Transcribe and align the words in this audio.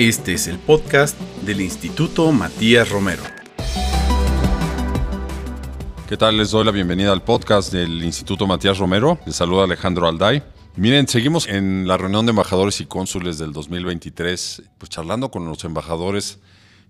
Este 0.00 0.32
es 0.32 0.46
el 0.46 0.58
podcast 0.58 1.20
del 1.42 1.60
Instituto 1.60 2.32
Matías 2.32 2.88
Romero. 2.88 3.22
¿Qué 6.08 6.16
tal? 6.16 6.38
Les 6.38 6.52
doy 6.52 6.64
la 6.64 6.70
bienvenida 6.70 7.12
al 7.12 7.22
podcast 7.22 7.70
del 7.70 8.02
Instituto 8.02 8.46
Matías 8.46 8.78
Romero. 8.78 9.18
Les 9.26 9.36
saluda 9.36 9.64
Alejandro 9.64 10.08
Alday. 10.08 10.42
Miren, 10.76 11.06
seguimos 11.06 11.46
en 11.46 11.86
la 11.86 11.98
reunión 11.98 12.24
de 12.24 12.30
embajadores 12.30 12.80
y 12.80 12.86
cónsules 12.86 13.36
del 13.36 13.52
2023, 13.52 14.62
pues 14.78 14.88
charlando 14.88 15.30
con 15.30 15.44
los 15.44 15.62
embajadores 15.64 16.38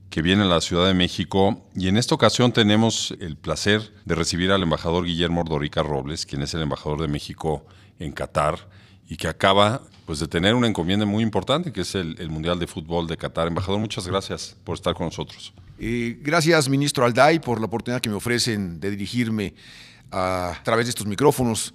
que 0.08 0.22
vienen 0.22 0.46
a 0.46 0.54
la 0.54 0.60
Ciudad 0.60 0.86
de 0.86 0.94
México 0.94 1.66
y 1.74 1.88
en 1.88 1.96
esta 1.96 2.14
ocasión 2.14 2.52
tenemos 2.52 3.12
el 3.18 3.36
placer 3.36 3.92
de 4.04 4.14
recibir 4.14 4.52
al 4.52 4.62
embajador 4.62 5.04
Guillermo 5.04 5.40
Ordorica 5.40 5.82
Robles, 5.82 6.26
quien 6.26 6.42
es 6.42 6.54
el 6.54 6.62
embajador 6.62 7.00
de 7.00 7.08
México 7.08 7.66
en 7.98 8.12
Qatar 8.12 8.68
y 9.10 9.16
que 9.16 9.26
acaba 9.26 9.82
pues, 10.06 10.20
de 10.20 10.28
tener 10.28 10.54
una 10.54 10.68
encomienda 10.68 11.04
muy 11.04 11.24
importante, 11.24 11.72
que 11.72 11.80
es 11.80 11.96
el, 11.96 12.30
Mundial 12.30 12.60
de 12.60 12.68
Fútbol 12.68 13.08
de 13.08 13.16
Qatar. 13.16 13.48
Embajador, 13.48 13.80
muchas 13.80 14.06
gracias 14.06 14.56
por 14.62 14.76
estar 14.76 14.94
con 14.94 15.06
nosotros. 15.06 15.52
Eh, 15.80 16.16
gracias, 16.22 16.68
ministro 16.68 17.04
Alday, 17.04 17.40
por 17.40 17.58
la 17.58 17.66
oportunidad 17.66 18.00
que 18.00 18.08
me 18.08 18.14
ofrecen 18.14 18.78
de 18.78 18.90
dirigirme 18.92 19.52
a, 20.12 20.52
a 20.52 20.62
través 20.62 20.86
de 20.86 20.90
estos 20.90 21.06
micrófonos 21.06 21.74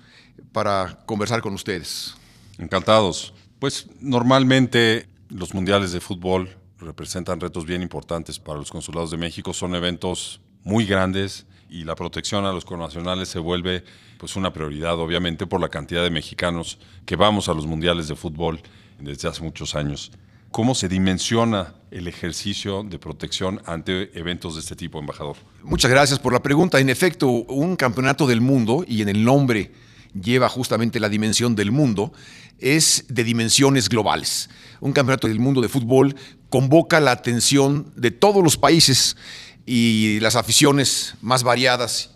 para 0.53 0.97
conversar 1.05 1.41
con 1.41 1.53
ustedes. 1.53 2.15
Encantados. 2.57 3.33
Pues 3.59 3.87
normalmente 3.99 5.09
los 5.27 5.53
mundiales 5.53 5.91
de 5.91 5.99
fútbol 5.99 6.55
representan 6.79 7.41
retos 7.41 7.65
bien 7.65 7.81
importantes 7.81 8.39
para 8.39 8.57
los 8.57 8.71
consulados 8.71 9.11
de 9.11 9.17
México. 9.17 9.53
Son 9.53 9.75
eventos 9.75 10.39
muy 10.63 10.85
grandes 10.85 11.45
y 11.75 11.83
la 11.83 11.95
protección 11.95 12.45
a 12.45 12.53
los 12.53 12.63
connacionales 12.63 13.27
se 13.27 13.37
vuelve 13.37 13.83
pues 14.17 14.37
una 14.37 14.53
prioridad, 14.53 14.97
obviamente, 14.97 15.45
por 15.45 15.59
la 15.59 15.67
cantidad 15.67 16.03
de 16.03 16.09
mexicanos 16.09 16.79
que 17.05 17.17
vamos 17.17 17.49
a 17.49 17.53
los 17.53 17.65
mundiales 17.65 18.07
de 18.07 18.15
fútbol 18.15 18.61
desde 18.97 19.27
hace 19.27 19.43
muchos 19.43 19.75
años. 19.75 20.11
¿Cómo 20.51 20.73
se 20.73 20.87
dimensiona 20.87 21.73
el 21.91 22.07
ejercicio 22.07 22.83
de 22.83 22.97
protección 22.97 23.61
ante 23.65 24.17
eventos 24.17 24.55
de 24.55 24.61
este 24.61 24.77
tipo, 24.77 24.99
embajador? 24.99 25.35
Muchas 25.63 25.91
gracias 25.91 26.17
por 26.17 26.31
la 26.31 26.41
pregunta. 26.41 26.79
En 26.79 26.89
efecto, 26.89 27.27
un 27.27 27.75
campeonato 27.75 28.25
del 28.25 28.39
mundo, 28.39 28.85
y 28.87 29.01
en 29.01 29.09
el 29.09 29.25
nombre 29.25 29.73
lleva 30.13 30.47
justamente 30.47 31.01
la 31.01 31.09
dimensión 31.09 31.57
del 31.57 31.73
mundo, 31.73 32.13
es 32.57 33.03
de 33.09 33.25
dimensiones 33.25 33.89
globales. 33.89 34.49
Un 34.79 34.93
campeonato 34.93 35.27
del 35.27 35.41
mundo 35.41 35.59
de 35.59 35.67
fútbol 35.67 36.15
convoca 36.47 37.01
la 37.01 37.11
atención 37.11 37.91
de 37.97 38.11
todos 38.11 38.41
los 38.41 38.55
países 38.55 39.17
y 39.65 40.19
las 40.19 40.35
aficiones 40.35 41.15
más 41.21 41.43
variadas. 41.43 42.11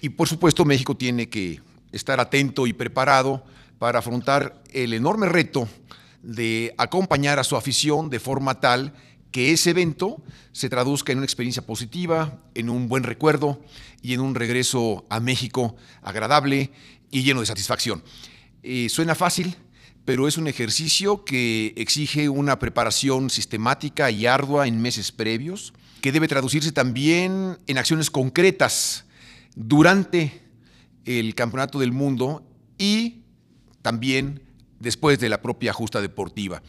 Y 0.00 0.10
por 0.10 0.28
supuesto 0.28 0.64
México 0.64 0.96
tiene 0.96 1.28
que 1.28 1.60
estar 1.92 2.20
atento 2.20 2.66
y 2.66 2.72
preparado 2.72 3.44
para 3.78 4.00
afrontar 4.00 4.62
el 4.72 4.92
enorme 4.92 5.28
reto 5.28 5.68
de 6.22 6.74
acompañar 6.78 7.38
a 7.38 7.44
su 7.44 7.56
afición 7.56 8.10
de 8.10 8.20
forma 8.20 8.60
tal 8.60 8.92
que 9.30 9.52
ese 9.52 9.70
evento 9.70 10.22
se 10.52 10.68
traduzca 10.68 11.12
en 11.12 11.18
una 11.18 11.26
experiencia 11.26 11.64
positiva, 11.64 12.38
en 12.54 12.70
un 12.70 12.88
buen 12.88 13.02
recuerdo 13.02 13.60
y 14.02 14.14
en 14.14 14.20
un 14.20 14.34
regreso 14.34 15.06
a 15.10 15.20
México 15.20 15.76
agradable 16.02 16.70
y 17.10 17.22
lleno 17.22 17.40
de 17.40 17.46
satisfacción. 17.46 18.02
Eh, 18.62 18.88
suena 18.88 19.14
fácil, 19.14 19.56
pero 20.04 20.26
es 20.26 20.38
un 20.38 20.48
ejercicio 20.48 21.24
que 21.24 21.74
exige 21.76 22.28
una 22.28 22.58
preparación 22.58 23.30
sistemática 23.30 24.10
y 24.10 24.26
ardua 24.26 24.66
en 24.66 24.80
meses 24.80 25.12
previos, 25.12 25.74
que 26.00 26.12
debe 26.12 26.28
traducirse 26.28 26.72
también 26.72 27.58
en 27.66 27.78
acciones 27.78 28.10
concretas 28.10 29.04
durante 29.54 30.42
el 31.04 31.34
Campeonato 31.34 31.78
del 31.78 31.92
Mundo 31.92 32.46
y 32.76 33.22
también 33.82 34.42
después 34.78 35.18
de 35.18 35.28
la 35.28 35.42
propia 35.42 35.72
justa 35.72 36.00
deportiva. 36.00 36.62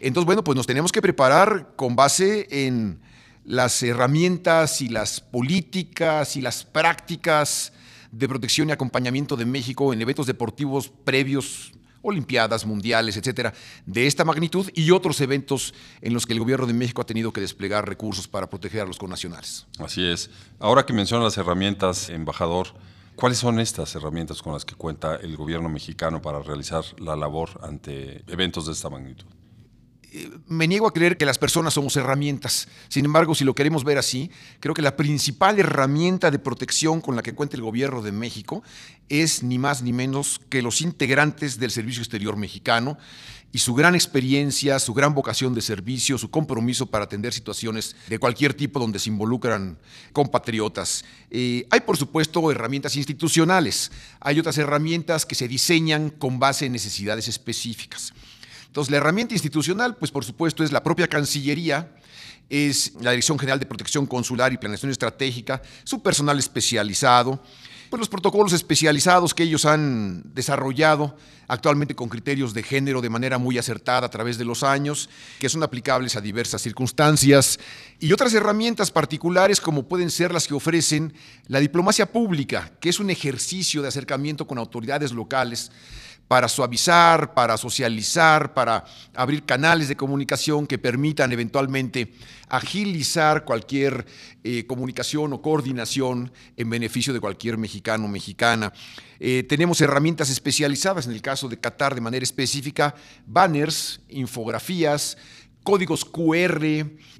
Entonces, 0.00 0.26
bueno, 0.26 0.42
pues 0.42 0.56
nos 0.56 0.66
tenemos 0.66 0.90
que 0.90 1.02
preparar 1.02 1.74
con 1.76 1.94
base 1.94 2.48
en 2.50 3.00
las 3.44 3.82
herramientas 3.82 4.80
y 4.80 4.88
las 4.88 5.20
políticas 5.20 6.36
y 6.36 6.40
las 6.40 6.64
prácticas 6.64 7.72
de 8.10 8.28
protección 8.28 8.68
y 8.68 8.72
acompañamiento 8.72 9.36
de 9.36 9.46
México 9.46 9.92
en 9.92 10.02
eventos 10.02 10.26
deportivos 10.26 10.92
previos 11.04 11.72
Olimpiadas, 12.02 12.66
mundiales, 12.66 13.16
etcétera, 13.16 13.54
de 13.86 14.06
esta 14.06 14.24
magnitud 14.24 14.68
y 14.74 14.90
otros 14.90 15.20
eventos 15.20 15.72
en 16.00 16.12
los 16.12 16.26
que 16.26 16.32
el 16.32 16.40
gobierno 16.40 16.66
de 16.66 16.72
México 16.72 17.02
ha 17.02 17.06
tenido 17.06 17.32
que 17.32 17.40
desplegar 17.40 17.88
recursos 17.88 18.28
para 18.28 18.48
proteger 18.50 18.82
a 18.82 18.86
los 18.86 18.98
connacionales. 18.98 19.66
Así 19.78 20.04
es. 20.04 20.30
Ahora 20.58 20.84
que 20.84 20.92
menciona 20.92 21.24
las 21.24 21.38
herramientas, 21.38 22.10
embajador, 22.10 22.68
¿cuáles 23.16 23.38
son 23.38 23.60
estas 23.60 23.94
herramientas 23.94 24.42
con 24.42 24.52
las 24.52 24.64
que 24.64 24.74
cuenta 24.74 25.16
el 25.16 25.36
gobierno 25.36 25.68
mexicano 25.68 26.20
para 26.20 26.40
realizar 26.40 26.84
la 26.98 27.16
labor 27.16 27.60
ante 27.62 28.22
eventos 28.26 28.66
de 28.66 28.72
esta 28.72 28.90
magnitud? 28.90 29.26
Me 30.46 30.68
niego 30.68 30.86
a 30.86 30.92
creer 30.92 31.16
que 31.16 31.24
las 31.24 31.38
personas 31.38 31.74
somos 31.74 31.96
herramientas. 31.96 32.68
Sin 32.88 33.04
embargo, 33.04 33.34
si 33.34 33.44
lo 33.44 33.54
queremos 33.54 33.84
ver 33.84 33.98
así, 33.98 34.30
creo 34.60 34.74
que 34.74 34.82
la 34.82 34.96
principal 34.96 35.58
herramienta 35.58 36.30
de 36.30 36.38
protección 36.38 37.00
con 37.00 37.16
la 37.16 37.22
que 37.22 37.34
cuenta 37.34 37.56
el 37.56 37.62
gobierno 37.62 38.02
de 38.02 38.12
México 38.12 38.62
es 39.08 39.42
ni 39.42 39.58
más 39.58 39.82
ni 39.82 39.92
menos 39.92 40.40
que 40.48 40.62
los 40.62 40.80
integrantes 40.80 41.58
del 41.58 41.70
Servicio 41.70 42.02
Exterior 42.02 42.36
Mexicano 42.36 42.98
y 43.52 43.58
su 43.58 43.74
gran 43.74 43.94
experiencia, 43.94 44.78
su 44.78 44.94
gran 44.94 45.14
vocación 45.14 45.54
de 45.54 45.60
servicio, 45.60 46.16
su 46.16 46.30
compromiso 46.30 46.86
para 46.86 47.04
atender 47.04 47.34
situaciones 47.34 47.94
de 48.08 48.18
cualquier 48.18 48.54
tipo 48.54 48.80
donde 48.80 48.98
se 48.98 49.10
involucran 49.10 49.78
compatriotas. 50.12 51.04
Eh, 51.30 51.66
hay, 51.70 51.80
por 51.80 51.98
supuesto, 51.98 52.50
herramientas 52.50 52.96
institucionales. 52.96 53.92
Hay 54.20 54.40
otras 54.40 54.56
herramientas 54.56 55.26
que 55.26 55.34
se 55.34 55.48
diseñan 55.48 56.08
con 56.08 56.38
base 56.38 56.66
en 56.66 56.72
necesidades 56.72 57.28
específicas. 57.28 58.14
Entonces, 58.72 58.90
la 58.90 58.96
herramienta 58.96 59.34
institucional, 59.34 59.96
pues 59.98 60.10
por 60.10 60.24
supuesto, 60.24 60.64
es 60.64 60.72
la 60.72 60.82
propia 60.82 61.06
Cancillería, 61.06 61.94
es 62.48 62.94
la 63.02 63.10
Dirección 63.10 63.38
General 63.38 63.60
de 63.60 63.66
Protección 63.66 64.06
Consular 64.06 64.50
y 64.50 64.56
Planeación 64.56 64.90
Estratégica, 64.90 65.60
su 65.84 66.02
personal 66.02 66.38
especializado, 66.38 67.42
pues 67.90 67.98
los 67.98 68.08
protocolos 68.08 68.54
especializados 68.54 69.34
que 69.34 69.42
ellos 69.42 69.66
han 69.66 70.22
desarrollado 70.34 71.14
actualmente 71.48 71.94
con 71.94 72.08
criterios 72.08 72.54
de 72.54 72.62
género 72.62 73.02
de 73.02 73.10
manera 73.10 73.36
muy 73.36 73.58
acertada 73.58 74.06
a 74.06 74.10
través 74.10 74.38
de 74.38 74.46
los 74.46 74.62
años, 74.62 75.10
que 75.38 75.50
son 75.50 75.62
aplicables 75.62 76.16
a 76.16 76.22
diversas 76.22 76.62
circunstancias, 76.62 77.60
y 78.00 78.10
otras 78.14 78.32
herramientas 78.32 78.90
particulares 78.90 79.60
como 79.60 79.86
pueden 79.86 80.10
ser 80.10 80.32
las 80.32 80.48
que 80.48 80.54
ofrecen 80.54 81.12
la 81.46 81.60
diplomacia 81.60 82.10
pública, 82.10 82.72
que 82.80 82.88
es 82.88 83.00
un 83.00 83.10
ejercicio 83.10 83.82
de 83.82 83.88
acercamiento 83.88 84.46
con 84.46 84.56
autoridades 84.56 85.12
locales 85.12 85.70
para 86.28 86.48
suavizar, 86.48 87.34
para 87.34 87.56
socializar, 87.58 88.54
para 88.54 88.84
abrir 89.14 89.44
canales 89.44 89.88
de 89.88 89.96
comunicación 89.96 90.66
que 90.66 90.78
permitan 90.78 91.30
eventualmente 91.30 92.14
agilizar 92.48 93.44
cualquier 93.44 94.06
eh, 94.42 94.66
comunicación 94.66 95.32
o 95.32 95.42
coordinación 95.42 96.32
en 96.56 96.70
beneficio 96.70 97.12
de 97.12 97.20
cualquier 97.20 97.58
mexicano 97.58 98.06
o 98.06 98.08
mexicana. 98.08 98.72
Eh, 99.20 99.44
tenemos 99.48 99.80
herramientas 99.80 100.30
especializadas, 100.30 101.06
en 101.06 101.12
el 101.12 101.22
caso 101.22 101.48
de 101.48 101.58
Qatar 101.58 101.94
de 101.94 102.00
manera 102.00 102.24
específica, 102.24 102.94
banners, 103.26 104.00
infografías, 104.08 105.18
códigos 105.62 106.04
QR, 106.04 106.64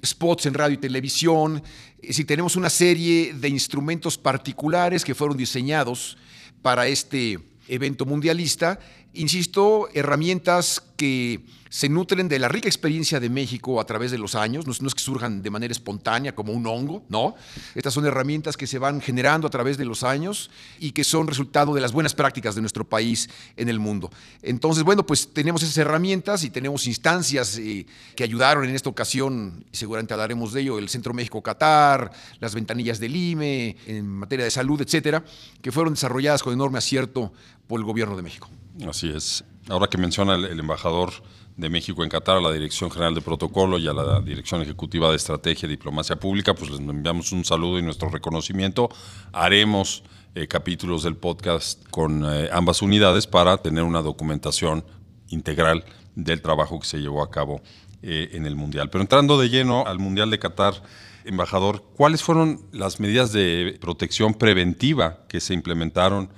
spots 0.05 0.47
en 0.47 0.53
radio 0.53 0.75
y 0.75 0.77
televisión. 0.77 1.63
Si 2.09 2.25
tenemos 2.25 2.55
una 2.55 2.69
serie 2.69 3.33
de 3.33 3.47
instrumentos 3.47 4.17
particulares 4.17 5.05
que 5.05 5.15
fueron 5.15 5.37
diseñados 5.37 6.17
para 6.61 6.87
este 6.87 7.39
evento 7.67 8.05
mundialista 8.05 8.79
insisto, 9.13 9.89
herramientas 9.93 10.83
que 10.97 11.41
se 11.69 11.89
nutren 11.89 12.27
de 12.27 12.37
la 12.37 12.49
rica 12.49 12.67
experiencia 12.67 13.19
de 13.19 13.31
México 13.31 13.81
a 13.81 13.85
través 13.85 14.11
de 14.11 14.19
los 14.19 14.35
años, 14.35 14.67
no, 14.67 14.87
es 14.87 14.93
que 14.93 15.01
surjan 15.01 15.41
de 15.41 15.49
manera 15.49 15.71
espontánea 15.71 16.35
como 16.35 16.53
un 16.53 16.67
hongo, 16.67 17.03
no. 17.09 17.35
Estas 17.73 17.95
son 17.95 18.05
herramientas 18.05 18.57
que 18.57 18.67
se 18.67 18.77
van 18.77 19.01
generando 19.01 19.47
a 19.47 19.49
través 19.49 19.75
de 19.77 19.85
los 19.85 20.03
años 20.03 20.51
y 20.79 20.91
que 20.91 21.03
son 21.03 21.25
resultado 21.25 21.73
de 21.73 21.81
las 21.81 21.91
buenas 21.91 22.13
prácticas 22.13 22.53
de 22.53 22.61
nuestro 22.61 22.87
país 22.87 23.27
en 23.57 23.69
el 23.69 23.79
mundo. 23.79 24.11
Entonces, 24.43 24.83
bueno, 24.83 25.03
pues 25.03 25.33
tenemos 25.33 25.63
esas 25.63 25.77
herramientas 25.77 26.43
y 26.43 26.51
tenemos 26.51 26.85
instancias 26.85 27.57
eh, 27.57 27.87
que 28.15 28.23
ayudaron 28.23 28.65
en 28.65 28.75
esta 28.75 28.89
ocasión, 28.89 29.65
seguramente 29.71 30.13
hablaremos 30.13 30.53
de 30.53 30.61
ello, 30.61 30.77
el 30.77 30.89
Centro 30.89 31.11
México-Catar, 31.15 32.11
las 32.39 32.53
ventanillas 32.53 32.99
del 32.99 33.15
IME, 33.15 33.77
en 33.87 34.07
materia 34.07 34.45
de 34.45 34.51
salud, 34.51 34.79
etcétera, 34.79 35.25
que 35.59 35.71
fueron 35.71 35.95
desarrolladas 35.95 36.43
con 36.43 36.53
enorme 36.53 36.77
acierto 36.77 37.33
por 37.67 37.79
el 37.79 37.85
gobierno 37.85 38.15
de 38.15 38.21
México. 38.21 38.49
Así 38.87 39.09
es. 39.09 39.43
Ahora 39.69 39.87
que 39.87 39.97
menciona 39.97 40.35
el, 40.35 40.59
embajador 40.59 41.11
de 41.55 41.69
México 41.69 42.03
en 42.03 42.09
Qatar, 42.09 42.37
a 42.37 42.41
la 42.41 42.51
Dirección 42.51 42.91
General 42.91 43.13
de 43.13 43.21
Protocolo 43.21 43.77
y 43.77 43.87
a 43.87 43.93
la 43.93 44.19
Dirección 44.21 44.61
Ejecutiva 44.61 45.09
de 45.09 45.15
Estrategia 45.15 45.67
y 45.67 45.69
Diplomacia 45.69 46.15
Pública, 46.15 46.53
pues 46.53 46.71
les 46.71 46.79
enviamos 46.79 47.31
un 47.31 47.45
saludo 47.45 47.79
y 47.79 47.81
nuestro 47.83 48.09
reconocimiento. 48.09 48.89
Haremos 49.31 50.03
eh, 50.35 50.47
capítulos 50.47 51.03
del 51.03 51.15
podcast 51.15 51.87
con 51.89 52.25
eh, 52.25 52.49
ambas 52.51 52.81
unidades 52.81 53.27
para 53.27 53.57
tener 53.57 53.83
una 53.83 54.01
documentación 54.01 54.83
integral 55.29 55.85
del 56.15 56.41
trabajo 56.41 56.79
que 56.79 56.87
se 56.87 56.97
llevó 56.99 57.21
a 57.21 57.29
cabo 57.29 57.61
eh, 58.01 58.29
en 58.33 58.45
el 58.45 58.55
Mundial. 58.55 58.89
Pero 58.89 59.01
entrando 59.01 59.39
de 59.39 59.49
lleno 59.49 59.85
al 59.85 59.99
Mundial 59.99 60.29
de 60.29 60.39
Qatar, 60.39 60.83
embajador, 61.23 61.83
¿cuáles 61.95 62.23
fueron 62.23 62.61
las 62.71 62.99
medidas 62.99 63.31
de 63.31 63.77
protección 63.79 64.33
preventiva 64.33 65.19
que 65.29 65.39
se 65.39 65.53
implementaron 65.53 66.29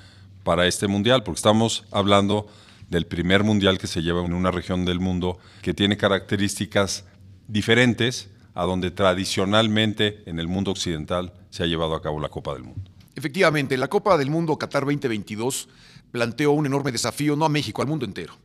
para 0.45 0.67
este 0.67 0.87
Mundial? 0.87 1.23
Porque 1.23 1.39
estamos 1.39 1.83
hablando 1.91 2.47
del 2.89 3.07
primer 3.07 3.43
mundial 3.43 3.79
que 3.79 3.87
se 3.87 4.01
lleva 4.01 4.23
en 4.23 4.31
una 4.31 4.51
región 4.51 4.85
del 4.85 4.99
mundo 4.99 5.39
que 5.63 5.73
tiene 5.73 5.97
características 5.97 7.03
diferentes 7.47 8.29
a 8.53 8.63
donde 8.63 8.91
tradicionalmente 8.91 10.21
en 10.27 10.39
el 10.39 10.47
mundo 10.47 10.71
occidental 10.71 11.33
se 11.49 11.63
ha 11.63 11.65
llevado 11.65 11.95
a 11.95 12.01
cabo 12.01 12.19
la 12.19 12.29
Copa 12.29 12.53
del 12.53 12.63
Mundo. 12.63 12.91
Efectivamente, 13.15 13.75
la 13.75 13.87
Copa 13.87 14.17
del 14.17 14.29
Mundo 14.29 14.57
Qatar 14.57 14.85
2022 14.85 15.67
planteó 16.11 16.51
un 16.51 16.67
enorme 16.67 16.91
desafío, 16.91 17.35
no 17.35 17.45
a 17.45 17.49
México, 17.49 17.81
al 17.81 17.87
mundo 17.87 18.05
entero, 18.05 18.37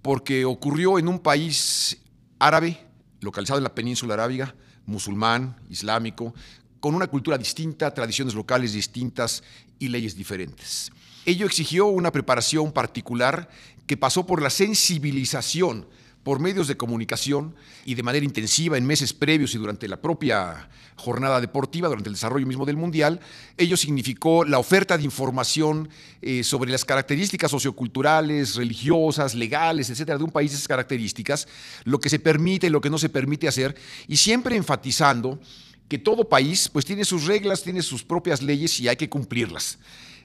porque 0.00 0.44
ocurrió 0.44 0.98
en 0.98 1.08
un 1.08 1.18
país 1.18 1.98
árabe, 2.38 2.78
localizado 3.20 3.58
en 3.58 3.64
la 3.64 3.74
península 3.74 4.14
arábiga, 4.14 4.54
musulmán, 4.86 5.56
islámico, 5.68 6.34
con 6.78 6.94
una 6.94 7.08
cultura 7.08 7.36
distinta, 7.36 7.92
tradiciones 7.92 8.34
locales 8.34 8.72
distintas 8.72 9.42
y 9.80 9.88
leyes 9.88 10.16
diferentes. 10.16 10.92
Ello 11.24 11.46
exigió 11.46 11.86
una 11.86 12.10
preparación 12.10 12.72
particular 12.72 13.48
que 13.86 13.96
pasó 13.96 14.26
por 14.26 14.42
la 14.42 14.50
sensibilización 14.50 15.86
por 16.22 16.38
medios 16.38 16.68
de 16.68 16.76
comunicación 16.76 17.54
y 17.84 17.94
de 17.94 18.02
manera 18.02 18.24
intensiva 18.24 18.78
en 18.78 18.86
meses 18.86 19.12
previos 19.12 19.54
y 19.54 19.58
durante 19.58 19.88
la 19.88 20.00
propia 20.00 20.68
jornada 20.96 21.40
deportiva, 21.40 21.88
durante 21.88 22.08
el 22.08 22.14
desarrollo 22.14 22.46
mismo 22.46 22.64
del 22.64 22.76
Mundial. 22.76 23.20
Ello 23.56 23.76
significó 23.76 24.44
la 24.44 24.58
oferta 24.58 24.96
de 24.96 25.04
información 25.04 25.88
eh, 26.20 26.44
sobre 26.44 26.70
las 26.70 26.84
características 26.84 27.50
socioculturales, 27.50 28.54
religiosas, 28.54 29.34
legales, 29.34 29.90
etcétera, 29.90 30.18
de 30.18 30.24
un 30.24 30.30
país 30.30 30.52
esas 30.52 30.68
características, 30.68 31.48
lo 31.84 31.98
que 31.98 32.08
se 32.08 32.20
permite 32.20 32.68
y 32.68 32.70
lo 32.70 32.80
que 32.80 32.90
no 32.90 32.98
se 32.98 33.08
permite 33.08 33.48
hacer, 33.48 33.74
y 34.06 34.16
siempre 34.16 34.56
enfatizando 34.56 35.40
que 35.88 35.98
todo 35.98 36.28
país 36.28 36.68
pues 36.68 36.84
tiene 36.84 37.04
sus 37.04 37.26
reglas, 37.26 37.62
tiene 37.62 37.82
sus 37.82 38.04
propias 38.04 38.42
leyes 38.42 38.78
y 38.78 38.88
hay 38.88 38.96
que 38.96 39.08
cumplirlas. 39.08 39.78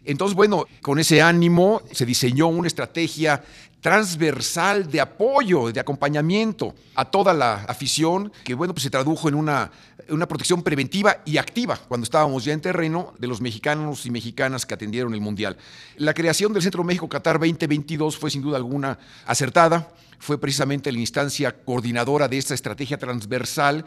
Entonces, 0.06 0.36
bueno, 0.36 0.66
con 0.82 1.00
ese 1.00 1.22
ánimo 1.22 1.82
se 1.92 2.06
diseñó 2.06 2.48
una 2.48 2.68
estrategia 2.68 3.44
transversal 3.82 4.90
de 4.90 5.00
apoyo, 5.00 5.72
de 5.72 5.80
acompañamiento 5.80 6.74
a 6.96 7.06
toda 7.06 7.34
la 7.34 7.64
afición, 7.66 8.32
que 8.44 8.54
bueno, 8.54 8.74
pues 8.74 8.84
se 8.84 8.90
tradujo 8.90 9.30
en 9.30 9.36
una, 9.36 9.72
una 10.10 10.28
protección 10.28 10.64
preventiva 10.64 11.18
y 11.26 11.38
activa 11.38 11.80
cuando 11.88 12.04
estábamos 12.04 12.44
ya 12.44 12.54
en 12.54 12.62
terreno 12.62 13.14
de 13.20 13.28
los 13.28 13.40
mexicanos 13.40 14.06
y 14.06 14.12
mexicanas 14.12 14.66
que 14.66 14.74
atendieron 14.74 15.14
el 15.14 15.22
Mundial. 15.22 15.58
La 15.98 16.14
creación 16.14 16.54
del 16.54 16.64
Centro 16.64 16.84
México 16.84 17.08
Qatar 17.08 17.40
2022 17.40 18.18
fue 18.18 18.32
sin 18.32 18.42
duda 18.42 18.58
alguna 18.58 18.98
acertada, 19.26 19.92
fue 20.20 20.40
precisamente 20.40 20.92
la 20.92 21.00
instancia 21.00 21.64
coordinadora 21.64 22.28
de 22.28 22.40
esta 22.40 22.56
estrategia 22.56 22.98
transversal 22.98 23.86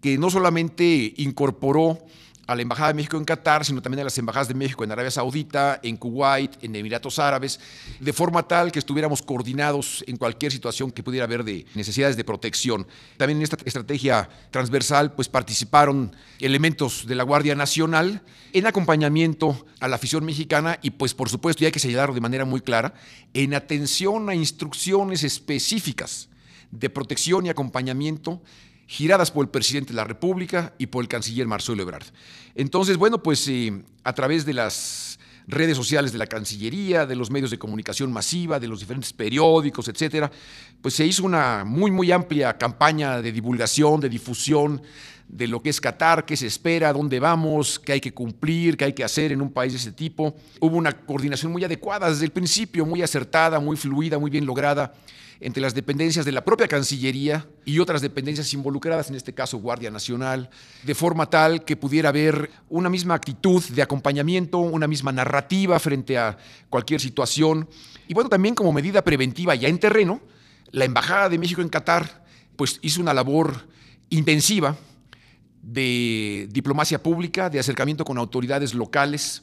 que 0.00 0.18
no 0.18 0.30
solamente 0.30 1.14
incorporó 1.16 1.98
a 2.48 2.56
la 2.56 2.62
Embajada 2.62 2.88
de 2.88 2.94
México 2.94 3.18
en 3.18 3.26
Qatar, 3.26 3.62
sino 3.62 3.82
también 3.82 4.00
a 4.00 4.04
las 4.04 4.16
embajadas 4.16 4.48
de 4.48 4.54
México 4.54 4.82
en 4.82 4.90
Arabia 4.90 5.10
Saudita, 5.10 5.80
en 5.82 5.98
Kuwait, 5.98 6.64
en 6.64 6.74
Emiratos 6.74 7.18
Árabes, 7.18 7.60
de 8.00 8.12
forma 8.14 8.42
tal 8.48 8.72
que 8.72 8.78
estuviéramos 8.78 9.20
coordinados 9.20 10.02
en 10.06 10.16
cualquier 10.16 10.50
situación 10.50 10.90
que 10.90 11.02
pudiera 11.02 11.24
haber 11.26 11.44
de 11.44 11.66
necesidades 11.74 12.16
de 12.16 12.24
protección. 12.24 12.86
También 13.18 13.36
en 13.36 13.42
esta 13.42 13.58
estrategia 13.66 14.30
transversal 14.50 15.12
pues 15.12 15.28
participaron 15.28 16.16
elementos 16.40 17.06
de 17.06 17.16
la 17.16 17.22
Guardia 17.22 17.54
Nacional 17.54 18.22
en 18.54 18.66
acompañamiento 18.66 19.66
a 19.80 19.86
la 19.86 19.96
afición 19.96 20.24
mexicana 20.24 20.78
y 20.80 20.92
pues 20.92 21.12
por 21.12 21.28
supuesto, 21.28 21.62
y 21.62 21.66
hay 21.66 21.72
que 21.72 21.78
señalarlo 21.78 22.14
de 22.14 22.22
manera 22.22 22.46
muy 22.46 22.62
clara, 22.62 22.94
en 23.34 23.52
atención 23.52 24.30
a 24.30 24.34
instrucciones 24.34 25.22
específicas 25.22 26.30
de 26.70 26.88
protección 26.88 27.44
y 27.44 27.50
acompañamiento 27.50 28.40
giradas 28.88 29.30
por 29.30 29.44
el 29.44 29.50
presidente 29.50 29.92
de 29.92 29.96
la 29.96 30.04
República 30.04 30.72
y 30.78 30.86
por 30.86 31.04
el 31.04 31.08
canciller 31.08 31.46
Marcelo 31.46 31.82
Ebrard. 31.82 32.06
Entonces, 32.54 32.96
bueno, 32.96 33.22
pues 33.22 33.46
eh, 33.46 33.84
a 34.02 34.14
través 34.14 34.46
de 34.46 34.54
las 34.54 35.18
redes 35.46 35.76
sociales 35.76 36.10
de 36.10 36.18
la 36.18 36.26
Cancillería, 36.26 37.06
de 37.06 37.14
los 37.14 37.30
medios 37.30 37.50
de 37.50 37.58
comunicación 37.58 38.10
masiva, 38.10 38.58
de 38.58 38.66
los 38.66 38.80
diferentes 38.80 39.12
periódicos, 39.12 39.88
etcétera, 39.88 40.30
pues 40.80 40.94
se 40.94 41.06
hizo 41.06 41.24
una 41.24 41.64
muy, 41.64 41.90
muy 41.90 42.10
amplia 42.10 42.56
campaña 42.56 43.20
de 43.20 43.30
divulgación, 43.30 44.00
de 44.00 44.08
difusión 44.08 44.82
de 45.28 45.46
lo 45.46 45.62
que 45.62 45.68
es 45.68 45.80
Qatar, 45.80 46.24
qué 46.24 46.36
se 46.36 46.46
espera, 46.46 46.90
dónde 46.92 47.20
vamos, 47.20 47.78
qué 47.78 47.92
hay 47.92 48.00
que 48.00 48.14
cumplir, 48.14 48.78
qué 48.78 48.86
hay 48.86 48.92
que 48.94 49.04
hacer 49.04 49.32
en 49.32 49.42
un 49.42 49.52
país 49.52 49.72
de 49.74 49.78
ese 49.78 49.92
tipo. 49.92 50.34
Hubo 50.60 50.76
una 50.76 50.92
coordinación 50.92 51.52
muy 51.52 51.62
adecuada 51.62 52.08
desde 52.08 52.24
el 52.24 52.30
principio, 52.30 52.86
muy 52.86 53.02
acertada, 53.02 53.60
muy 53.60 53.76
fluida, 53.76 54.18
muy 54.18 54.30
bien 54.30 54.46
lograda 54.46 54.94
entre 55.40 55.62
las 55.62 55.74
dependencias 55.74 56.24
de 56.24 56.32
la 56.32 56.44
propia 56.44 56.66
Cancillería 56.66 57.46
y 57.64 57.78
otras 57.78 58.02
dependencias 58.02 58.52
involucradas, 58.54 59.08
en 59.08 59.16
este 59.16 59.34
caso 59.34 59.58
Guardia 59.58 59.90
Nacional, 59.90 60.50
de 60.82 60.94
forma 60.94 61.30
tal 61.30 61.64
que 61.64 61.76
pudiera 61.76 62.08
haber 62.08 62.50
una 62.68 62.88
misma 62.88 63.14
actitud 63.14 63.62
de 63.62 63.82
acompañamiento, 63.82 64.58
una 64.58 64.88
misma 64.88 65.12
narrativa 65.12 65.78
frente 65.78 66.18
a 66.18 66.36
cualquier 66.68 67.00
situación. 67.00 67.68
Y 68.08 68.14
bueno, 68.14 68.28
también 68.28 68.54
como 68.54 68.72
medida 68.72 69.02
preventiva 69.02 69.54
ya 69.54 69.68
en 69.68 69.78
terreno, 69.78 70.20
la 70.72 70.84
Embajada 70.84 71.28
de 71.28 71.38
México 71.38 71.62
en 71.62 71.68
Qatar 71.68 72.24
pues 72.56 72.80
hizo 72.82 73.00
una 73.00 73.14
labor 73.14 73.68
intensiva 74.10 74.76
de 75.62 76.48
diplomacia 76.50 77.02
pública, 77.02 77.50
de 77.50 77.60
acercamiento 77.60 78.04
con 78.04 78.18
autoridades 78.18 78.74
locales, 78.74 79.42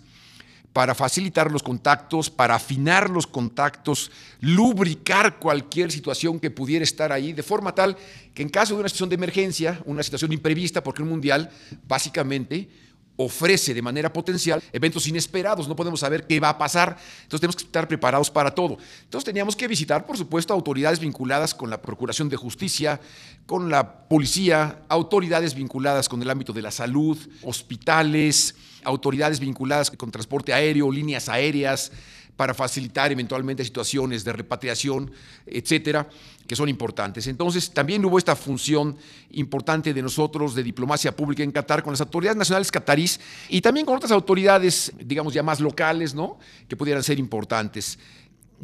para 0.76 0.94
facilitar 0.94 1.50
los 1.54 1.64
contactos, 1.64 2.30
para 2.30 2.56
afinar 2.56 3.10
los 3.10 3.26
contactos, 3.26 4.12
lubricar 4.42 5.40
cualquier 5.40 5.90
situación 5.90 6.38
que 6.38 6.52
pudiera 6.52 6.84
estar 6.84 7.14
ahí, 7.14 7.32
de 7.32 7.44
forma 7.44 7.74
tal 7.74 7.96
que 8.34 8.42
en 8.42 8.50
caso 8.50 8.74
de 8.74 8.82
una 8.82 8.90
situación 8.90 9.08
de 9.08 9.16
emergencia, 9.16 9.80
una 9.86 10.04
situación 10.04 10.34
imprevista, 10.34 10.84
porque 10.84 11.02
un 11.02 11.08
mundial 11.08 11.50
básicamente 11.88 12.68
ofrece 13.16 13.74
de 13.74 13.82
manera 13.82 14.12
potencial 14.12 14.62
eventos 14.74 15.08
inesperados, 15.08 15.70
no 15.70 15.78
podemos 15.78 16.02
saber 16.02 16.28
qué 16.28 16.42
va 16.42 16.50
a 16.50 16.58
pasar, 16.58 16.98
entonces 17.24 17.40
tenemos 17.40 17.56
que 17.56 17.64
estar 17.64 17.88
preparados 17.88 18.30
para 18.30 18.52
todo. 18.52 18.78
Entonces 19.04 19.24
teníamos 19.24 19.56
que 19.56 19.70
visitar, 19.70 20.06
por 20.06 20.18
supuesto, 20.18 20.54
autoridades 20.54 21.00
vinculadas 21.00 21.56
con 21.56 21.70
la 21.70 21.82
Procuración 21.82 22.28
de 22.28 22.36
Justicia, 22.36 23.00
con 23.46 23.70
la 23.70 24.10
policía, 24.10 24.82
autoridades 24.90 25.56
vinculadas 25.56 26.10
con 26.10 26.22
el 26.22 26.30
ámbito 26.30 26.52
de 26.52 26.64
la 26.64 26.72
salud, 26.72 27.18
hospitales, 27.44 28.56
autoridades 28.86 29.40
vinculadas 29.40 29.92
con 29.92 30.12
transporte 30.12 30.54
aéreo, 30.54 30.92
líneas 30.92 31.28
aéreas, 31.30 31.92
para 32.36 32.54
facilitar 32.54 33.12
eventualmente 33.12 33.64
situaciones 33.64 34.24
de 34.24 34.34
repatriación, 34.34 35.12
etcétera, 35.46 36.08
que 36.48 36.56
son 36.56 36.68
importantes. 36.70 37.28
Entonces, 37.28 37.72
también 37.72 38.04
hubo 38.06 38.18
esta 38.18 38.36
función 38.36 38.98
importante 39.32 39.94
de 39.94 40.02
nosotros 40.02 40.54
de 40.54 40.64
diplomacia 40.64 41.16
pública 41.16 41.44
en 41.44 41.52
Qatar 41.52 41.82
con 41.82 41.94
las 41.94 42.02
autoridades 42.02 42.38
nacionales 42.38 42.72
catarís 42.72 43.20
y 43.50 43.62
también 43.62 43.86
con 43.86 43.96
otras 43.96 44.12
autoridades, 44.12 44.92
digamos 45.00 45.34
ya 45.34 45.44
más 45.44 45.60
locales, 45.60 46.14
¿no? 46.14 46.38
que 46.68 46.76
pudieran 46.76 47.04
ser 47.04 47.20
importantes. 47.20 47.98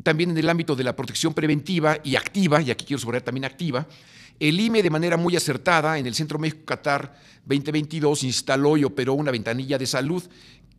También 0.04 0.32
en 0.32 0.38
el 0.38 0.50
ámbito 0.50 0.76
de 0.76 0.84
la 0.84 0.96
protección 0.96 1.34
preventiva 1.34 1.98
y 2.04 2.16
activa, 2.16 2.62
y 2.62 2.72
aquí 2.72 2.86
quiero 2.86 3.00
subrayar 3.00 3.24
también 3.24 3.46
activa, 3.46 3.88
el 4.42 4.60
IME 4.60 4.82
de 4.82 4.90
manera 4.90 5.18
muy 5.18 5.36
acertada 5.36 6.00
en 6.00 6.08
el 6.08 6.16
Centro 6.16 6.40
México 6.40 6.66
Qatar 6.66 7.16
2022 7.46 8.24
instaló 8.24 8.76
y 8.76 8.84
operó 8.84 9.14
una 9.14 9.30
ventanilla 9.30 9.78
de 9.78 9.86
salud 9.86 10.24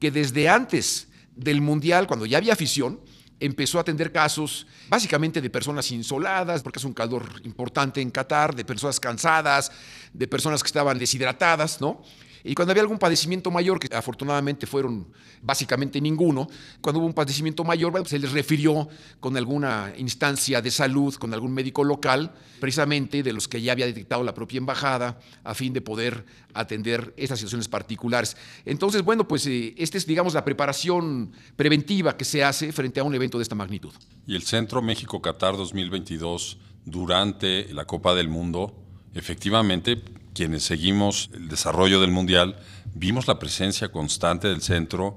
que 0.00 0.10
desde 0.10 0.48
antes 0.48 1.06
del 1.36 1.60
Mundial, 1.60 2.08
cuando 2.08 2.26
ya 2.26 2.38
había 2.38 2.54
afición, 2.54 2.98
empezó 3.38 3.78
a 3.78 3.82
atender 3.82 4.10
casos 4.10 4.66
básicamente 4.88 5.40
de 5.40 5.48
personas 5.48 5.88
insoladas, 5.92 6.60
porque 6.60 6.80
es 6.80 6.84
un 6.84 6.92
calor 6.92 7.40
importante 7.44 8.00
en 8.00 8.10
Qatar, 8.10 8.52
de 8.52 8.64
personas 8.64 8.98
cansadas, 8.98 9.70
de 10.12 10.26
personas 10.26 10.60
que 10.60 10.66
estaban 10.66 10.98
deshidratadas, 10.98 11.80
¿no? 11.80 12.02
Y 12.44 12.54
cuando 12.54 12.72
había 12.72 12.82
algún 12.82 12.98
padecimiento 12.98 13.50
mayor, 13.50 13.78
que 13.78 13.94
afortunadamente 13.94 14.66
fueron 14.66 15.08
básicamente 15.40 16.00
ninguno, 16.00 16.48
cuando 16.80 16.98
hubo 16.98 17.06
un 17.06 17.14
padecimiento 17.14 17.64
mayor, 17.64 18.06
se 18.08 18.18
les 18.18 18.32
refirió 18.32 18.88
con 19.20 19.36
alguna 19.36 19.92
instancia 19.96 20.60
de 20.60 20.70
salud, 20.70 21.14
con 21.14 21.32
algún 21.34 21.52
médico 21.52 21.84
local, 21.84 22.32
precisamente 22.60 23.22
de 23.22 23.32
los 23.32 23.48
que 23.48 23.60
ya 23.60 23.72
había 23.72 23.86
detectado 23.86 24.22
la 24.24 24.34
propia 24.34 24.58
embajada, 24.58 25.18
a 25.44 25.54
fin 25.54 25.72
de 25.72 25.80
poder 25.80 26.24
atender 26.54 27.14
estas 27.16 27.38
situaciones 27.38 27.68
particulares. 27.68 28.36
Entonces, 28.64 29.02
bueno, 29.02 29.26
pues 29.26 29.46
eh, 29.46 29.74
esta 29.76 29.98
es, 29.98 30.06
digamos, 30.06 30.34
la 30.34 30.44
preparación 30.44 31.32
preventiva 31.56 32.16
que 32.16 32.24
se 32.24 32.44
hace 32.44 32.72
frente 32.72 33.00
a 33.00 33.04
un 33.04 33.14
evento 33.14 33.38
de 33.38 33.42
esta 33.42 33.54
magnitud. 33.54 33.92
Y 34.26 34.34
el 34.34 34.42
Centro 34.42 34.82
México-Qatar 34.82 35.56
2022, 35.56 36.58
durante 36.84 37.72
la 37.72 37.84
Copa 37.84 38.14
del 38.14 38.28
Mundo, 38.28 38.74
efectivamente 39.14 40.02
quienes 40.34 40.62
seguimos 40.64 41.30
el 41.34 41.48
desarrollo 41.48 42.00
del 42.00 42.10
Mundial, 42.10 42.56
vimos 42.94 43.26
la 43.26 43.38
presencia 43.38 43.90
constante 43.90 44.48
del 44.48 44.62
centro, 44.62 45.14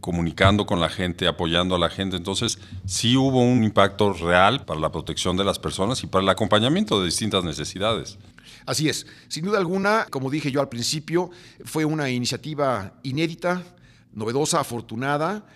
comunicando 0.00 0.66
con 0.66 0.80
la 0.80 0.88
gente, 0.88 1.28
apoyando 1.28 1.74
a 1.74 1.78
la 1.78 1.88
gente. 1.88 2.16
Entonces, 2.16 2.58
sí 2.86 3.16
hubo 3.16 3.40
un 3.40 3.62
impacto 3.62 4.12
real 4.12 4.64
para 4.64 4.80
la 4.80 4.90
protección 4.90 5.36
de 5.36 5.44
las 5.44 5.58
personas 5.58 6.02
y 6.02 6.06
para 6.06 6.22
el 6.22 6.28
acompañamiento 6.28 7.00
de 7.00 7.06
distintas 7.06 7.44
necesidades. 7.44 8.18
Así 8.66 8.88
es. 8.88 9.06
Sin 9.28 9.44
duda 9.44 9.58
alguna, 9.58 10.06
como 10.10 10.30
dije 10.30 10.50
yo 10.50 10.60
al 10.60 10.68
principio, 10.68 11.30
fue 11.64 11.84
una 11.84 12.10
iniciativa 12.10 12.94
inédita, 13.02 13.62
novedosa, 14.12 14.60
afortunada, 14.60 15.46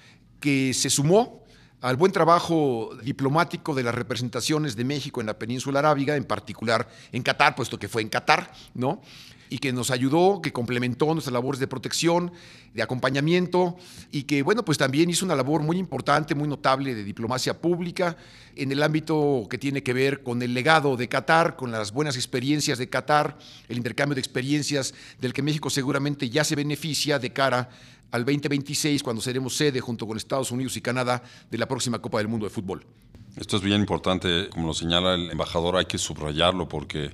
que 0.41 0.75
se 0.75 0.91
sumó 0.91 1.46
al 1.81 1.97
buen 1.97 2.13
trabajo 2.13 2.91
diplomático 3.03 3.75
de 3.75 3.83
las 3.83 3.95
representaciones 3.95 4.77
de 4.77 4.85
México 4.85 5.21
en 5.21 5.27
la 5.27 5.39
península 5.39 5.81
arábiga, 5.81 6.17
en 6.17 6.25
particular 6.25 6.89
en 7.13 7.23
Qatar, 7.23 7.55
puesto 7.55 7.79
que 7.79 7.89
fue 7.89 8.03
en 8.03 8.09
Qatar, 8.09 8.51
¿no? 8.75 9.03
y 9.49 9.59
que 9.59 9.73
nos 9.73 9.91
ayudó, 9.91 10.41
que 10.43 10.53
complementó 10.53 11.07
nuestras 11.07 11.33
labores 11.33 11.61
de 11.61 11.67
protección, 11.67 12.33
de 12.75 12.83
acompañamiento 12.83 13.77
y 14.11 14.25
que, 14.25 14.43
bueno, 14.43 14.65
pues 14.65 14.79
también 14.79 15.09
hizo 15.09 15.25
una 15.25 15.35
labor 15.35 15.63
muy 15.63 15.79
importante, 15.79 16.35
muy 16.35 16.49
notable 16.49 16.95
de 16.95 17.05
diplomacia 17.05 17.61
pública 17.61 18.17
en 18.55 18.73
el 18.73 18.83
ámbito 18.83 19.47
que 19.49 19.59
tiene 19.59 19.83
que 19.83 19.93
ver 19.93 20.23
con 20.23 20.43
el 20.43 20.53
legado 20.53 20.97
de 20.97 21.09
Qatar, 21.09 21.57
con 21.57 21.71
las 21.71 21.93
buenas 21.93 22.17
experiencias 22.17 22.79
de 22.79 22.89
Qatar, 22.89 23.39
el 23.69 23.77
intercambio 23.77 24.15
de 24.15 24.21
experiencias 24.21 24.95
del 25.21 25.33
que 25.33 25.43
México 25.43 25.71
seguramente 25.71 26.29
ya 26.29 26.45
se 26.45 26.57
beneficia 26.57 27.19
de 27.19 27.33
cara 27.33 27.71
al 28.11 28.25
2026, 28.25 29.03
cuando 29.03 29.23
seremos 29.23 29.57
sede 29.57 29.81
junto 29.81 30.07
con 30.07 30.17
Estados 30.17 30.51
Unidos 30.51 30.77
y 30.77 30.81
Canadá 30.81 31.23
de 31.51 31.59
la 31.59 31.67
próxima 31.67 31.99
Copa 32.01 32.19
del 32.19 32.29
Mundo 32.29 32.47
de 32.47 32.51
Fútbol. 32.51 32.87
Esto 33.37 33.57
es 33.57 33.63
bien 33.63 33.81
importante, 33.81 34.49
como 34.51 34.69
lo 34.69 34.75
señala 34.75 35.15
el 35.15 35.31
embajador, 35.31 35.77
hay 35.77 35.85
que 35.85 35.99
subrayarlo 35.99 36.69
porque 36.69 37.11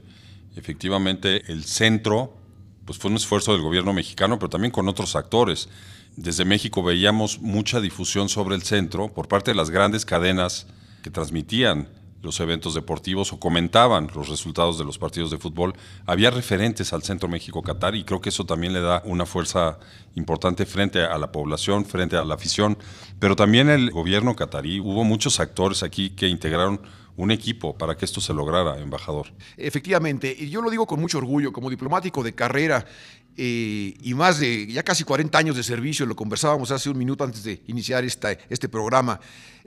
efectivamente 0.54 1.50
el 1.50 1.64
centro 1.64 2.36
pues 2.84 2.98
fue 2.98 3.10
un 3.10 3.16
esfuerzo 3.16 3.52
del 3.52 3.62
gobierno 3.62 3.92
mexicano, 3.92 4.38
pero 4.38 4.50
también 4.50 4.72
con 4.72 4.88
otros 4.88 5.16
actores. 5.16 5.68
Desde 6.16 6.44
México 6.44 6.82
veíamos 6.82 7.40
mucha 7.40 7.80
difusión 7.80 8.28
sobre 8.28 8.54
el 8.54 8.62
centro 8.62 9.12
por 9.12 9.28
parte 9.28 9.52
de 9.52 9.54
las 9.56 9.70
grandes 9.70 10.04
cadenas 10.04 10.66
que 11.02 11.10
transmitían 11.10 11.88
los 12.22 12.38
eventos 12.40 12.74
deportivos 12.74 13.32
o 13.32 13.40
comentaban 13.40 14.08
los 14.14 14.28
resultados 14.28 14.78
de 14.78 14.84
los 14.84 14.98
partidos 14.98 15.30
de 15.30 15.38
fútbol. 15.38 15.74
Había 16.06 16.30
referentes 16.30 16.92
al 16.92 17.02
Centro 17.02 17.28
México-Catar 17.28 17.94
y 17.96 18.04
creo 18.04 18.20
que 18.20 18.30
eso 18.30 18.46
también 18.46 18.72
le 18.72 18.80
da 18.80 19.02
una 19.04 19.26
fuerza 19.26 19.78
importante 20.14 20.64
frente 20.64 21.02
a 21.02 21.18
la 21.18 21.32
población, 21.32 21.84
frente 21.84 22.16
a 22.16 22.24
la 22.24 22.34
afición. 22.34 22.78
Pero 23.18 23.36
también 23.36 23.68
el 23.68 23.90
gobierno 23.90 24.36
catarí, 24.36 24.80
hubo 24.80 25.04
muchos 25.04 25.40
actores 25.40 25.82
aquí 25.82 26.10
que 26.10 26.28
integraron 26.28 26.80
un 27.16 27.30
equipo 27.30 27.76
para 27.76 27.96
que 27.96 28.04
esto 28.04 28.20
se 28.20 28.32
lograra, 28.32 28.78
embajador. 28.78 29.26
Efectivamente, 29.56 30.34
y 30.36 30.48
yo 30.48 30.62
lo 30.62 30.70
digo 30.70 30.86
con 30.86 31.00
mucho 31.00 31.18
orgullo, 31.18 31.52
como 31.52 31.68
diplomático 31.68 32.22
de 32.22 32.34
carrera 32.34 32.86
eh, 33.36 33.94
y 34.00 34.14
más 34.14 34.38
de 34.38 34.66
ya 34.66 34.82
casi 34.82 35.04
40 35.04 35.36
años 35.38 35.56
de 35.56 35.62
servicio, 35.62 36.06
lo 36.06 36.16
conversábamos 36.16 36.70
hace 36.70 36.90
un 36.90 36.98
minuto 36.98 37.24
antes 37.24 37.44
de 37.44 37.62
iniciar 37.66 38.04
esta, 38.04 38.32
este 38.48 38.68
programa, 38.68 39.20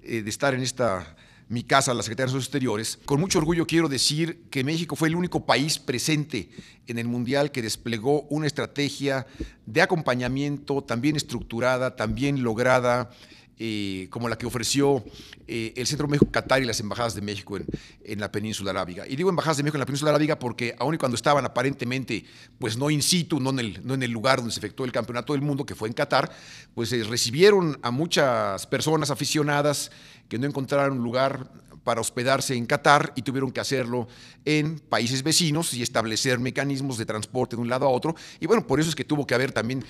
eh, 0.03 0.21
de 0.21 0.29
estar 0.29 0.53
en 0.53 0.62
esta 0.62 1.15
mi 1.47 1.63
casa, 1.63 1.93
la 1.93 2.01
Secretaría 2.01 2.25
de 2.25 2.31
Asuntos 2.31 2.47
Exteriores, 2.47 2.99
con 3.05 3.19
mucho 3.19 3.37
orgullo 3.37 3.67
quiero 3.67 3.87
decir 3.87 4.45
que 4.49 4.63
México 4.63 4.95
fue 4.95 5.09
el 5.09 5.15
único 5.15 5.45
país 5.45 5.77
presente 5.77 6.49
en 6.87 6.97
el 6.97 7.07
Mundial 7.07 7.51
que 7.51 7.61
desplegó 7.61 8.23
una 8.29 8.47
estrategia 8.47 9.27
de 9.65 9.81
acompañamiento 9.81 10.83
también 10.83 11.15
estructurada, 11.15 11.95
también 11.95 12.43
lograda, 12.43 13.11
eh, 13.57 14.07
como 14.09 14.27
la 14.27 14.38
que 14.38 14.45
ofreció 14.45 15.01
eh, 15.47 15.71
el 15.77 15.88
Centro 15.88 16.09
México 16.09 16.29
Qatar 16.29 16.62
y 16.62 16.65
las 16.65 16.81
embajadas 16.81 17.15
de 17.15 17.21
México 17.21 17.57
en, 18.03 18.19
la 18.19 18.29
península 18.29 18.71
arábiga. 18.71 19.07
Y 19.07 19.15
digo 19.15 19.29
embajadas 19.29 19.55
de 19.55 19.63
México 19.63 19.77
en 19.77 19.79
la 19.79 19.85
península 19.85 20.12
arábiga 20.12 20.38
porque 20.38 20.75
aun 20.77 20.95
y 20.95 20.97
cuando 20.97 21.15
estaban 21.15 21.45
aparentemente, 21.45 22.25
pues 22.59 22.77
no 22.77 22.89
in 22.89 23.01
situ, 23.01 23.39
no 23.39 23.51
en 23.51 23.59
el, 23.59 23.88
no 23.88 23.93
en 23.93 24.03
el 24.03 24.12
lugar 24.12 24.39
donde 24.39 24.51
se 24.51 24.59
efectuó 24.59 24.85
el 24.85 24.91
campeonato 24.91 25.31
del 25.31 25.41
mundo, 25.41 25.65
que 25.65 25.74
fue 25.74 25.88
en 25.88 25.93
Qatar, 25.93 26.35
pues 26.74 26.91
eh, 26.91 27.01
recibieron 27.05 27.79
a 27.81 27.91
muchas 27.91 28.67
personas 28.67 29.09
aficionadas 29.09 29.89
que 30.27 30.38
no 30.38 30.47
encontraron 30.47 30.97
lugar 30.97 31.50
para 31.85 32.01
hospedarse 32.01 32.55
en 32.55 32.65
Qatar 32.65 33.13
y 33.15 33.21
tuvieron 33.21 33.51
que 33.51 33.62
hacerlo 33.62 34.09
en 34.43 34.79
países 34.79 35.24
vecinos 35.24 35.74
y 35.74 35.81
establecer 35.81 36.39
mecanismos 36.39 36.97
de 36.97 37.05
transporte 37.05 37.55
de 37.55 37.62
un 37.62 37.69
lado 37.69 37.85
a 37.85 37.89
otro. 37.89 38.17
Y 38.41 38.47
bueno, 38.47 38.67
por 38.67 38.81
eso 38.81 38.89
es 38.89 38.95
que 38.95 39.05
tuvo 39.05 39.25
que 39.25 39.33
haber 39.33 39.53
también 39.53 39.85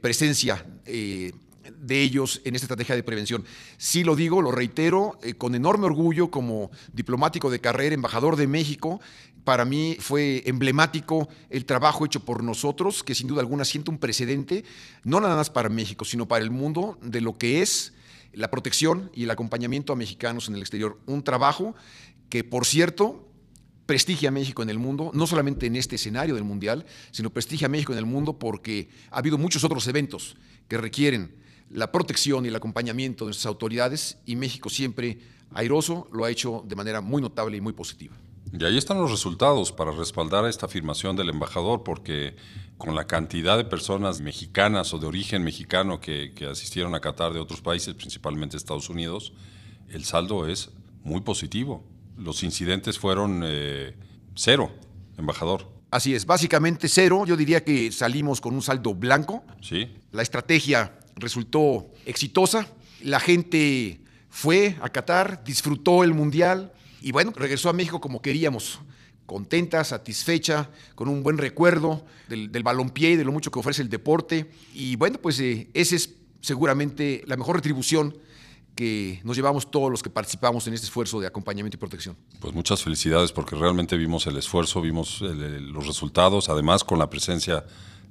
presencia 0.00 0.64
de 1.78 2.02
ellos 2.02 2.40
en 2.44 2.54
esta 2.54 2.64
estrategia 2.64 2.94
de 2.94 3.02
prevención. 3.02 3.44
Sí 3.76 4.04
lo 4.04 4.16
digo, 4.16 4.42
lo 4.42 4.50
reitero, 4.50 5.18
eh, 5.22 5.34
con 5.34 5.54
enorme 5.54 5.86
orgullo 5.86 6.30
como 6.30 6.70
diplomático 6.92 7.50
de 7.50 7.60
carrera, 7.60 7.94
embajador 7.94 8.36
de 8.36 8.46
México, 8.46 9.00
para 9.44 9.64
mí 9.64 9.96
fue 9.98 10.42
emblemático 10.46 11.28
el 11.48 11.64
trabajo 11.64 12.04
hecho 12.04 12.20
por 12.20 12.42
nosotros, 12.42 13.02
que 13.02 13.14
sin 13.14 13.26
duda 13.26 13.40
alguna 13.40 13.64
siente 13.64 13.90
un 13.90 13.98
precedente, 13.98 14.64
no 15.04 15.20
nada 15.20 15.36
más 15.36 15.50
para 15.50 15.68
México, 15.68 16.04
sino 16.04 16.28
para 16.28 16.44
el 16.44 16.50
mundo, 16.50 16.98
de 17.02 17.20
lo 17.20 17.38
que 17.38 17.62
es 17.62 17.94
la 18.32 18.50
protección 18.50 19.10
y 19.14 19.24
el 19.24 19.30
acompañamiento 19.30 19.92
a 19.92 19.96
mexicanos 19.96 20.48
en 20.48 20.54
el 20.54 20.60
exterior. 20.60 21.00
Un 21.06 21.22
trabajo 21.22 21.74
que, 22.28 22.44
por 22.44 22.66
cierto, 22.66 23.28
prestigia 23.86 24.28
a 24.28 24.32
México 24.32 24.62
en 24.62 24.70
el 24.70 24.78
mundo, 24.78 25.10
no 25.14 25.26
solamente 25.26 25.66
en 25.66 25.74
este 25.74 25.96
escenario 25.96 26.34
del 26.34 26.44
Mundial, 26.44 26.86
sino 27.10 27.30
prestigia 27.30 27.66
a 27.66 27.70
México 27.70 27.92
en 27.92 27.98
el 27.98 28.06
mundo 28.06 28.38
porque 28.38 28.88
ha 29.10 29.18
habido 29.18 29.36
muchos 29.36 29.64
otros 29.64 29.86
eventos 29.88 30.36
que 30.68 30.78
requieren 30.78 31.34
la 31.70 31.92
protección 31.92 32.44
y 32.44 32.48
el 32.48 32.56
acompañamiento 32.56 33.24
de 33.24 33.28
nuestras 33.28 33.46
autoridades 33.46 34.18
y 34.26 34.36
México 34.36 34.68
siempre 34.68 35.18
airoso 35.54 36.08
lo 36.12 36.24
ha 36.24 36.30
hecho 36.30 36.64
de 36.66 36.76
manera 36.76 37.00
muy 37.00 37.22
notable 37.22 37.56
y 37.56 37.60
muy 37.60 37.72
positiva. 37.72 38.16
Y 38.52 38.64
ahí 38.64 38.76
están 38.76 38.98
los 38.98 39.10
resultados 39.10 39.70
para 39.70 39.92
respaldar 39.92 40.44
esta 40.46 40.66
afirmación 40.66 41.14
del 41.14 41.28
embajador, 41.28 41.84
porque 41.84 42.34
con 42.78 42.96
la 42.96 43.06
cantidad 43.06 43.56
de 43.56 43.64
personas 43.64 44.20
mexicanas 44.20 44.92
o 44.92 44.98
de 44.98 45.06
origen 45.06 45.44
mexicano 45.44 46.00
que, 46.00 46.32
asistieron 46.50 46.94
a 46.94 47.00
Qatar 47.00 47.32
de 47.32 47.38
otros 47.38 47.60
países, 47.60 47.94
principalmente 47.94 48.56
Estados 48.56 48.90
Unidos, 48.90 49.32
el 49.88 50.04
saldo 50.04 50.48
es 50.48 50.70
muy 51.04 51.20
positivo. 51.20 51.84
Los 52.16 52.42
incidentes 52.42 52.98
fueron 52.98 53.42
eh, 53.44 53.94
cero, 54.34 54.72
embajador. 55.16 55.68
Así 55.90 56.14
es, 56.14 56.26
básicamente 56.26 56.88
cero. 56.88 57.24
Yo 57.26 57.36
diría 57.36 57.64
que 57.64 57.92
salimos 57.92 58.40
con 58.40 58.54
un 58.54 58.62
saldo 58.62 58.94
blanco. 58.94 59.44
Sí. 59.60 59.92
La 60.12 60.22
estrategia 60.22 60.99
resultó 61.20 61.90
exitosa. 62.06 62.68
La 63.02 63.20
gente 63.20 64.00
fue 64.28 64.76
a 64.80 64.88
Qatar, 64.88 65.42
disfrutó 65.44 66.04
el 66.04 66.14
Mundial 66.14 66.72
y 67.02 67.12
bueno, 67.12 67.32
regresó 67.34 67.68
a 67.68 67.72
México 67.72 68.00
como 68.00 68.20
queríamos, 68.20 68.80
contenta, 69.26 69.84
satisfecha, 69.84 70.70
con 70.94 71.08
un 71.08 71.22
buen 71.22 71.38
recuerdo 71.38 72.04
del, 72.28 72.50
del 72.50 72.62
balompié 72.62 73.12
y 73.12 73.16
de 73.16 73.24
lo 73.24 73.32
mucho 73.32 73.50
que 73.50 73.58
ofrece 73.58 73.82
el 73.82 73.88
deporte. 73.88 74.50
Y 74.74 74.96
bueno, 74.96 75.18
pues 75.20 75.40
eh, 75.40 75.70
esa 75.74 75.96
es 75.96 76.14
seguramente 76.40 77.22
la 77.26 77.36
mejor 77.36 77.56
retribución 77.56 78.16
que 78.74 79.20
nos 79.24 79.36
llevamos 79.36 79.70
todos 79.70 79.90
los 79.90 80.02
que 80.02 80.10
participamos 80.10 80.66
en 80.66 80.74
este 80.74 80.86
esfuerzo 80.86 81.20
de 81.20 81.26
acompañamiento 81.26 81.76
y 81.76 81.78
protección. 81.78 82.16
Pues 82.38 82.54
muchas 82.54 82.82
felicidades 82.82 83.32
porque 83.32 83.56
realmente 83.56 83.96
vimos 83.96 84.26
el 84.26 84.36
esfuerzo, 84.36 84.80
vimos 84.80 85.20
los 85.20 85.86
resultados, 85.86 86.48
además 86.48 86.84
con 86.84 86.98
la 86.98 87.10
presencia 87.10 87.64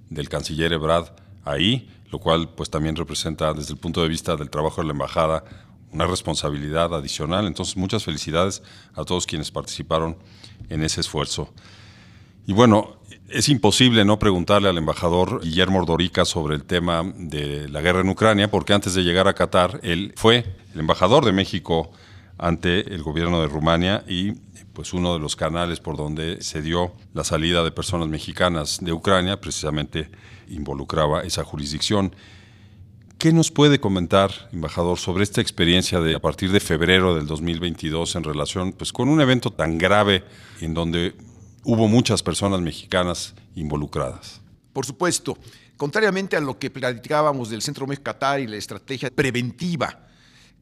del 0.10 0.30
canciller 0.30 0.74
Ebrard 0.74 1.08
ahí, 1.44 1.90
lo 2.12 2.20
cual 2.20 2.50
pues 2.50 2.70
también 2.70 2.96
representa 2.96 3.54
desde 3.54 3.74
el 3.74 3.80
punto 3.80 4.02
de 4.02 4.10
vista 4.10 4.36
del 4.36 4.50
trabajo 4.50 4.82
de 4.82 4.88
la 4.88 4.94
embajada 4.94 5.44
una 5.92 6.06
responsabilidad 6.06 6.94
adicional. 6.94 7.48
Entonces, 7.48 7.76
muchas 7.76 8.04
felicidades 8.04 8.62
a 8.94 9.04
todos 9.04 9.26
quienes 9.26 9.52
participaron 9.52 10.18
en 10.70 10.84
ese 10.84 11.02
esfuerzo. 11.02 11.52
Y 12.46 12.54
bueno, 12.54 13.00
es 13.30 13.50
imposible 13.50 14.06
no 14.06 14.20
preguntarle 14.20 14.70
al 14.70 14.78
embajador 14.78 15.42
Guillermo 15.42 15.80
Ordorica 15.80 16.26
sobre 16.26 16.56
el 16.56 16.64
tema 16.64 17.04
de 17.16 17.70
la 17.70 17.82
guerra 17.82 18.02
en 18.02 18.10
Ucrania, 18.10 18.50
porque 18.50 18.74
antes 18.74 18.94
de 18.94 19.04
llegar 19.04 19.28
a 19.28 19.34
Qatar, 19.34 19.80
él 19.84 20.14
fue 20.16 20.46
el 20.74 20.80
embajador 20.80 21.26
de 21.26 21.32
México 21.32 21.92
ante 22.40 22.94
el 22.94 23.04
gobierno 23.04 23.42
de 23.42 23.48
Rumania 23.48 24.04
y 24.08 24.32
pues 24.74 24.94
uno 24.94 25.14
de 25.14 25.20
los 25.20 25.36
canales 25.36 25.80
por 25.82 25.98
donde 25.98 26.42
se 26.42 26.62
dio 26.62 26.94
la 27.14 27.26
salida 27.26 27.64
de 27.64 27.72
personas 27.72 28.08
mexicanas 28.08 28.80
de 28.82 28.94
Ucrania 28.94 29.40
precisamente 29.42 30.10
involucraba 30.48 31.22
esa 31.24 31.44
jurisdicción. 31.44 32.16
¿Qué 33.18 33.34
nos 33.34 33.52
puede 33.52 33.82
comentar, 33.82 34.50
embajador, 34.54 34.98
sobre 34.98 35.24
esta 35.24 35.42
experiencia 35.42 36.00
de 36.00 36.16
a 36.16 36.20
partir 36.20 36.54
de 36.54 36.62
febrero 36.62 37.14
del 37.14 37.28
2022 37.28 38.16
en 38.16 38.24
relación 38.24 38.72
pues, 38.72 38.94
con 38.94 39.10
un 39.10 39.20
evento 39.20 39.52
tan 39.52 39.78
grave 39.78 40.24
en 40.62 40.74
donde 40.74 41.16
hubo 41.66 41.90
muchas 41.90 42.24
personas 42.24 42.62
mexicanas 42.62 43.36
involucradas? 43.56 44.40
Por 44.72 44.86
supuesto, 44.86 45.38
contrariamente 45.76 46.38
a 46.38 46.40
lo 46.40 46.58
que 46.58 46.70
platicábamos 46.70 47.50
del 47.50 47.62
Centro 47.62 47.86
México 47.86 48.06
Qatar 48.06 48.40
y 48.40 48.48
la 48.48 48.56
estrategia 48.56 49.12
preventiva 49.12 50.09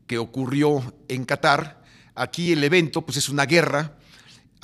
que 0.07 0.17
ocurrió 0.17 0.95
en 1.07 1.25
Qatar, 1.25 1.83
aquí 2.15 2.53
el 2.53 2.63
evento 2.63 3.03
pues, 3.05 3.17
es 3.17 3.29
una 3.29 3.45
guerra 3.45 3.97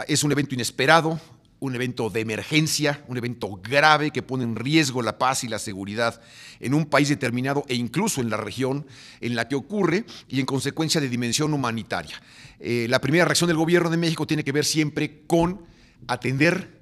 es 0.07 0.23
un 0.23 0.31
evento 0.31 0.55
inesperado, 0.55 1.19
un 1.59 1.75
evento 1.75 2.09
de 2.09 2.21
emergencia, 2.21 3.03
un 3.07 3.17
evento 3.17 3.59
grave 3.63 4.11
que 4.11 4.21
pone 4.21 4.43
en 4.43 4.55
riesgo 4.55 5.01
la 5.01 5.17
paz 5.17 5.43
y 5.43 5.47
la 5.47 5.59
seguridad 5.59 6.19
en 6.59 6.73
un 6.73 6.85
país 6.85 7.07
determinado 7.07 7.63
e 7.69 7.75
incluso 7.75 8.19
en 8.19 8.29
la 8.29 8.37
región 8.37 8.85
en 9.21 9.35
la 9.35 9.47
que 9.47 9.55
ocurre 9.55 10.05
y 10.27 10.39
en 10.39 10.45
consecuencia 10.45 10.99
de 10.99 11.07
dimensión 11.07 11.53
humanitaria. 11.53 12.21
Eh, 12.59 12.87
la 12.89 12.99
primera 12.99 13.25
reacción 13.25 13.47
del 13.47 13.57
gobierno 13.57 13.89
de 13.89 13.97
México 13.97 14.27
tiene 14.27 14.43
que 14.43 14.51
ver 14.51 14.65
siempre 14.65 15.23
con 15.25 15.65
atender 16.07 16.81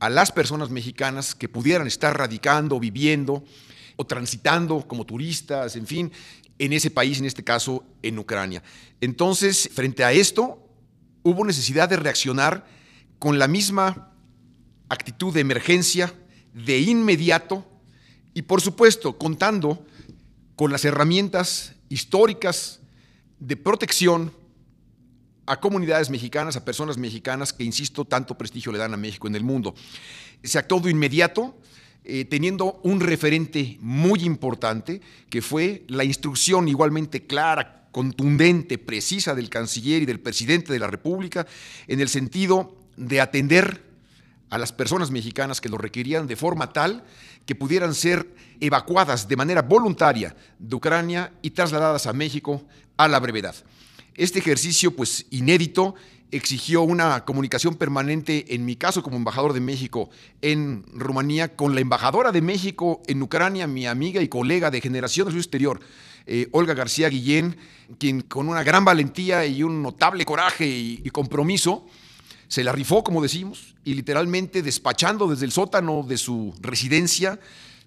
a 0.00 0.08
las 0.08 0.32
personas 0.32 0.70
mexicanas 0.70 1.34
que 1.34 1.48
pudieran 1.48 1.86
estar 1.86 2.16
radicando, 2.16 2.80
viviendo 2.80 3.44
o 3.96 4.06
transitando 4.06 4.86
como 4.88 5.04
turistas, 5.04 5.76
en 5.76 5.86
fin, 5.86 6.12
en 6.58 6.72
ese 6.72 6.90
país, 6.90 7.18
en 7.18 7.26
este 7.26 7.44
caso 7.44 7.84
en 8.02 8.18
Ucrania. 8.18 8.62
Entonces, 9.00 9.68
frente 9.72 10.04
a 10.04 10.12
esto, 10.12 10.68
hubo 11.22 11.44
necesidad 11.44 11.88
de 11.88 11.96
reaccionar 11.96 12.66
con 13.18 13.38
la 13.38 13.48
misma 13.48 14.12
actitud 14.88 15.32
de 15.32 15.40
emergencia, 15.40 16.14
de 16.52 16.78
inmediato, 16.80 17.66
y 18.34 18.42
por 18.42 18.60
supuesto 18.60 19.16
contando 19.16 19.86
con 20.56 20.70
las 20.70 20.84
herramientas 20.84 21.74
históricas 21.88 22.80
de 23.38 23.56
protección 23.56 24.32
a 25.46 25.60
comunidades 25.60 26.10
mexicanas, 26.10 26.56
a 26.56 26.64
personas 26.64 26.96
mexicanas 26.96 27.52
que, 27.52 27.64
insisto, 27.64 28.04
tanto 28.04 28.36
prestigio 28.36 28.72
le 28.72 28.78
dan 28.78 28.94
a 28.94 28.96
México 28.96 29.26
en 29.26 29.34
el 29.34 29.44
mundo. 29.44 29.74
Se 30.42 30.58
actuó 30.58 30.80
de 30.80 30.90
inmediato, 30.90 31.58
eh, 32.04 32.26
teniendo 32.26 32.80
un 32.82 33.00
referente 33.00 33.78
muy 33.80 34.20
importante, 34.20 35.00
que 35.30 35.40
fue 35.40 35.84
la 35.88 36.04
instrucción 36.04 36.68
igualmente 36.68 37.26
clara, 37.26 37.88
contundente, 37.92 38.76
precisa 38.76 39.34
del 39.34 39.48
canciller 39.48 40.02
y 40.02 40.06
del 40.06 40.20
presidente 40.20 40.72
de 40.72 40.78
la 40.78 40.86
República, 40.86 41.46
en 41.86 42.00
el 42.00 42.08
sentido 42.08 42.76
de 42.96 43.20
atender 43.20 43.82
a 44.50 44.58
las 44.58 44.72
personas 44.72 45.10
mexicanas 45.10 45.60
que 45.60 45.68
lo 45.68 45.78
requerían 45.78 46.26
de 46.26 46.36
forma 46.36 46.72
tal 46.72 47.04
que 47.46 47.54
pudieran 47.54 47.94
ser 47.94 48.28
evacuadas 48.60 49.26
de 49.26 49.36
manera 49.36 49.62
voluntaria 49.62 50.36
de 50.58 50.76
Ucrania 50.76 51.32
y 51.42 51.50
trasladadas 51.50 52.06
a 52.06 52.12
México 52.12 52.62
a 52.96 53.08
la 53.08 53.18
brevedad. 53.18 53.54
Este 54.14 54.38
ejercicio, 54.38 54.94
pues 54.94 55.26
inédito, 55.30 55.94
exigió 56.36 56.82
una 56.82 57.24
comunicación 57.24 57.76
permanente, 57.76 58.54
en 58.54 58.64
mi 58.64 58.76
caso 58.76 59.02
como 59.02 59.16
embajador 59.16 59.52
de 59.52 59.60
México 59.60 60.10
en 60.42 60.84
Rumanía, 60.92 61.54
con 61.54 61.74
la 61.74 61.80
embajadora 61.80 62.32
de 62.32 62.42
México 62.42 63.02
en 63.06 63.22
Ucrania, 63.22 63.66
mi 63.66 63.86
amiga 63.86 64.20
y 64.20 64.28
colega 64.28 64.70
de 64.70 64.80
generación 64.80 65.26
de 65.26 65.32
su 65.32 65.38
exterior, 65.38 65.80
eh, 66.26 66.48
Olga 66.52 66.74
García 66.74 67.08
Guillén, 67.08 67.56
quien 67.98 68.22
con 68.22 68.48
una 68.48 68.62
gran 68.62 68.84
valentía 68.84 69.46
y 69.46 69.62
un 69.62 69.82
notable 69.82 70.24
coraje 70.24 70.66
y 70.66 71.10
compromiso, 71.10 71.86
se 72.48 72.64
la 72.64 72.72
rifó, 72.72 73.04
como 73.04 73.22
decimos, 73.22 73.74
y 73.84 73.94
literalmente 73.94 74.62
despachando 74.62 75.28
desde 75.28 75.44
el 75.44 75.52
sótano 75.52 76.02
de 76.02 76.16
su 76.18 76.54
residencia, 76.60 77.38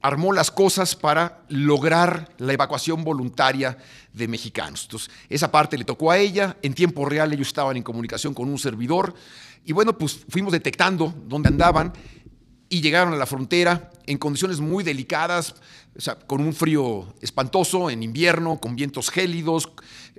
armó 0.02 0.32
las 0.32 0.52
cosas 0.52 0.96
para 0.96 1.44
lograr 1.50 2.34
la 2.38 2.54
evacuación 2.54 3.04
voluntaria 3.04 3.78
de 4.14 4.28
mexicanos. 4.28 4.84
Entonces, 4.84 5.10
esa 5.30 5.52
parte 5.52 5.78
le 5.78 5.86
tocó 5.86 6.12
a 6.12 6.18
ella, 6.18 6.58
en 6.62 6.74
tiempo 6.74 7.06
real 7.06 7.34
ellos 7.34 7.48
estaban 7.48 7.78
en 7.78 7.84
comunicación 7.84 8.34
con 8.34 8.50
un 8.50 8.60
servidor, 8.60 9.14
y 9.66 9.74
bueno, 9.74 9.98
pues 9.98 10.26
fuimos 10.30 10.54
detectando 10.54 11.14
dónde 11.28 11.50
andaban 11.50 11.94
y 12.70 12.82
llegaron 12.82 13.14
a 13.14 13.18
la 13.18 13.26
frontera 13.26 13.92
en 14.06 14.18
condiciones 14.18 14.60
muy 14.60 14.84
delicadas, 14.84 15.56
con 16.28 16.42
un 16.42 16.54
frío 16.54 17.14
espantoso 17.22 17.90
en 17.90 18.04
invierno, 18.04 18.60
con 18.60 18.76
vientos 18.76 19.10
gélidos, 19.10 19.70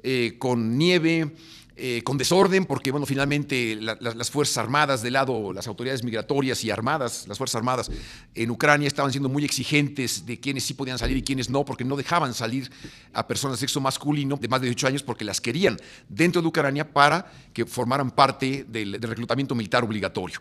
eh, 0.02 0.37
con 0.38 0.76
nieve, 0.76 1.35
eh, 1.80 2.02
con 2.02 2.18
desorden, 2.18 2.64
porque 2.64 2.90
bueno, 2.90 3.06
finalmente 3.06 3.76
las 3.76 4.30
Fuerzas 4.32 4.58
Armadas 4.58 5.00
del 5.00 5.12
lado, 5.12 5.52
las 5.52 5.68
autoridades 5.68 6.02
migratorias 6.02 6.64
y 6.64 6.70
armadas, 6.73 7.26
las 7.28 7.38
Fuerzas 7.38 7.54
Armadas 7.54 7.88
en 8.35 8.50
Ucrania 8.50 8.88
estaban 8.88 9.12
siendo 9.12 9.28
muy 9.28 9.44
exigentes 9.44 10.26
de 10.26 10.40
quiénes 10.40 10.64
sí 10.64 10.75
podían 10.75 10.99
salir 10.99 11.16
y 11.16 11.23
quiénes 11.23 11.49
no, 11.49 11.64
porque 11.64 11.85
no 11.85 11.97
dejaban 11.97 12.35
salir 12.35 12.68
a 13.12 13.28
personas 13.28 13.58
de 13.58 13.61
sexo 13.61 13.80
masculino 13.80 14.37
de 14.37 14.49
más 14.49 14.61
de 14.61 14.66
18 14.66 14.87
años 14.88 15.02
porque 15.04 15.25
las 15.25 15.40
querían 15.40 15.76
dentro 16.08 16.42
de 16.42 16.49
Ucrania 16.49 16.92
para 16.92 17.32
que 17.52 17.64
formaran 17.64 18.11
parte 18.11 18.66
del 18.68 19.00
reclutamiento 19.00 19.54
militar 19.54 19.85
obligatorio. 19.85 20.40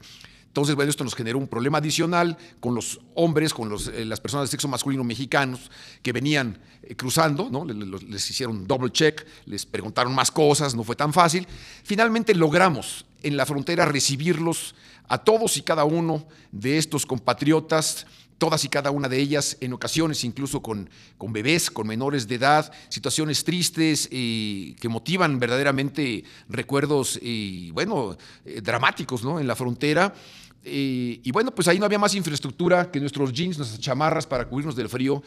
Entonces, 0.57 0.75
bueno, 0.75 0.89
esto 0.89 1.03
nos 1.03 1.13
generó 1.13 1.37
un 1.37 1.47
problema 1.47 1.77
adicional 1.77 2.35
con 2.59 2.73
los 2.73 2.99
hombres, 3.13 3.53
con 3.53 3.71
eh, 3.93 4.05
las 4.05 4.19
personas 4.19 4.47
de 4.47 4.51
sexo 4.51 4.67
masculino 4.67 5.03
mexicanos 5.03 5.69
que 6.01 6.11
venían 6.11 6.57
eh, 6.81 6.95
cruzando, 6.95 7.47
¿no? 7.51 7.63
les, 7.63 8.27
hicieron 8.31 8.65
double 8.65 8.89
check, 8.89 9.23
les 9.45 9.67
preguntaron 9.67 10.15
más 10.15 10.31
cosas, 10.31 10.73
no 10.73 10.83
fue 10.83 10.95
tan 10.95 11.13
fácil. 11.13 11.45
Finalmente 11.83 12.33
logramos 12.33 13.05
en 13.21 13.37
la 13.37 13.45
frontera 13.45 13.85
recibirlos 13.85 14.73
a 15.07 15.19
todos 15.19 15.57
y 15.57 15.61
cada 15.61 15.83
uno 15.83 16.25
de 16.51 16.79
estos 16.79 17.05
compatriotas 17.05 18.07
todas 18.37 18.63
y 18.65 18.69
cada 18.69 18.91
una 18.91 19.09
de 19.09 19.19
ellas, 19.19 19.57
en 19.61 19.73
ocasiones 19.73 20.23
incluso 20.23 20.61
con, 20.61 20.89
bebés, 21.19 21.71
con 21.71 21.87
menores 21.87 22.27
de 22.27 22.35
edad, 22.35 22.71
situaciones 22.89 23.43
tristes 23.43 24.07
y 24.11 24.75
que 24.75 24.89
motivan 24.89 25.39
verdaderamente 25.39 26.23
recuerdos 26.47 27.19
y, 27.21 27.71
bueno, 27.71 28.17
eh, 28.45 28.61
dramáticos 28.61 29.23
¿no? 29.23 29.39
en 29.39 29.47
la 29.47 29.55
frontera. 29.55 30.13
Y 30.69 31.31
bueno, 31.31 31.53
pues 31.53 31.67
ahí 31.67 31.79
no 31.79 31.85
había 31.85 31.99
más 31.99 32.13
infraestructura 32.15 32.91
que 32.91 32.99
nuestros 32.99 33.31
jeans, 33.31 33.57
nuestras 33.57 33.79
chamarras 33.79 34.27
para 34.27 34.47
cubrirnos 34.47 34.75
del 34.75 34.89
frío 34.89 35.23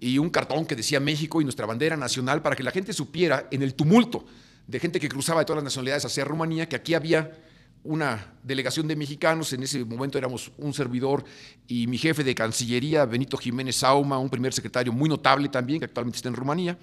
y 0.00 0.18
un 0.18 0.30
cartón 0.30 0.64
que 0.64 0.76
decía 0.76 1.00
México 1.00 1.40
y 1.40 1.44
nuestra 1.44 1.66
bandera 1.66 1.96
nacional 1.96 2.42
para 2.42 2.56
que 2.56 2.62
la 2.62 2.70
gente 2.70 2.92
supiera 2.92 3.48
en 3.50 3.62
el 3.62 3.74
tumulto 3.74 4.24
de 4.66 4.78
gente 4.78 5.00
que 5.00 5.08
cruzaba 5.08 5.40
de 5.40 5.46
todas 5.46 5.58
las 5.58 5.64
nacionalidades 5.64 6.04
hacia 6.04 6.24
Rumanía 6.24 6.68
que 6.68 6.76
aquí 6.76 6.94
había 6.94 7.32
una 7.84 8.34
delegación 8.42 8.86
de 8.86 8.96
mexicanos, 8.96 9.52
en 9.52 9.62
ese 9.62 9.84
momento 9.84 10.18
éramos 10.18 10.52
un 10.58 10.74
servidor 10.74 11.24
y 11.66 11.86
mi 11.86 11.96
jefe 11.96 12.24
de 12.24 12.34
Cancillería, 12.34 13.06
Benito 13.06 13.36
Jiménez 13.36 13.76
Sauma, 13.76 14.18
un 14.18 14.28
primer 14.28 14.52
secretario 14.52 14.92
muy 14.92 15.08
notable 15.08 15.48
también, 15.48 15.78
que 15.78 15.86
actualmente 15.86 16.16
está 16.16 16.28
en 16.28 16.34
Rumanía, 16.34 16.78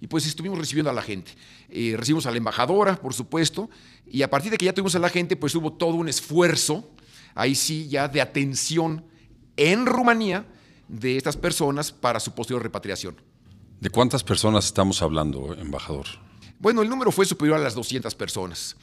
y 0.00 0.06
pues 0.06 0.26
estuvimos 0.26 0.58
recibiendo 0.58 0.90
a 0.90 0.92
la 0.92 1.02
gente. 1.02 1.32
Eh, 1.70 1.94
recibimos 1.96 2.26
a 2.26 2.30
la 2.30 2.36
embajadora, 2.36 2.96
por 2.96 3.14
supuesto, 3.14 3.68
y 4.06 4.22
a 4.22 4.30
partir 4.30 4.50
de 4.52 4.58
que 4.58 4.66
ya 4.66 4.72
tuvimos 4.72 4.94
a 4.94 5.00
la 5.00 5.08
gente, 5.08 5.34
pues 5.34 5.54
hubo 5.54 5.72
todo 5.72 5.94
un 5.94 6.08
esfuerzo 6.08 6.88
ahí 7.34 7.54
sí 7.54 7.88
ya 7.88 8.08
de 8.08 8.20
atención 8.20 9.04
en 9.56 9.86
Rumanía 9.86 10.46
de 10.88 11.16
estas 11.16 11.36
personas 11.36 11.92
para 11.92 12.20
su 12.20 12.34
posterior 12.34 12.62
repatriación. 12.62 13.20
¿De 13.80 13.90
cuántas 13.90 14.24
personas 14.24 14.66
estamos 14.66 15.02
hablando, 15.02 15.54
embajador? 15.54 16.06
Bueno, 16.58 16.82
el 16.82 16.88
número 16.88 17.12
fue 17.12 17.26
superior 17.26 17.58
a 17.58 17.62
las 17.62 17.74
200 17.74 18.14
personas. 18.14 18.76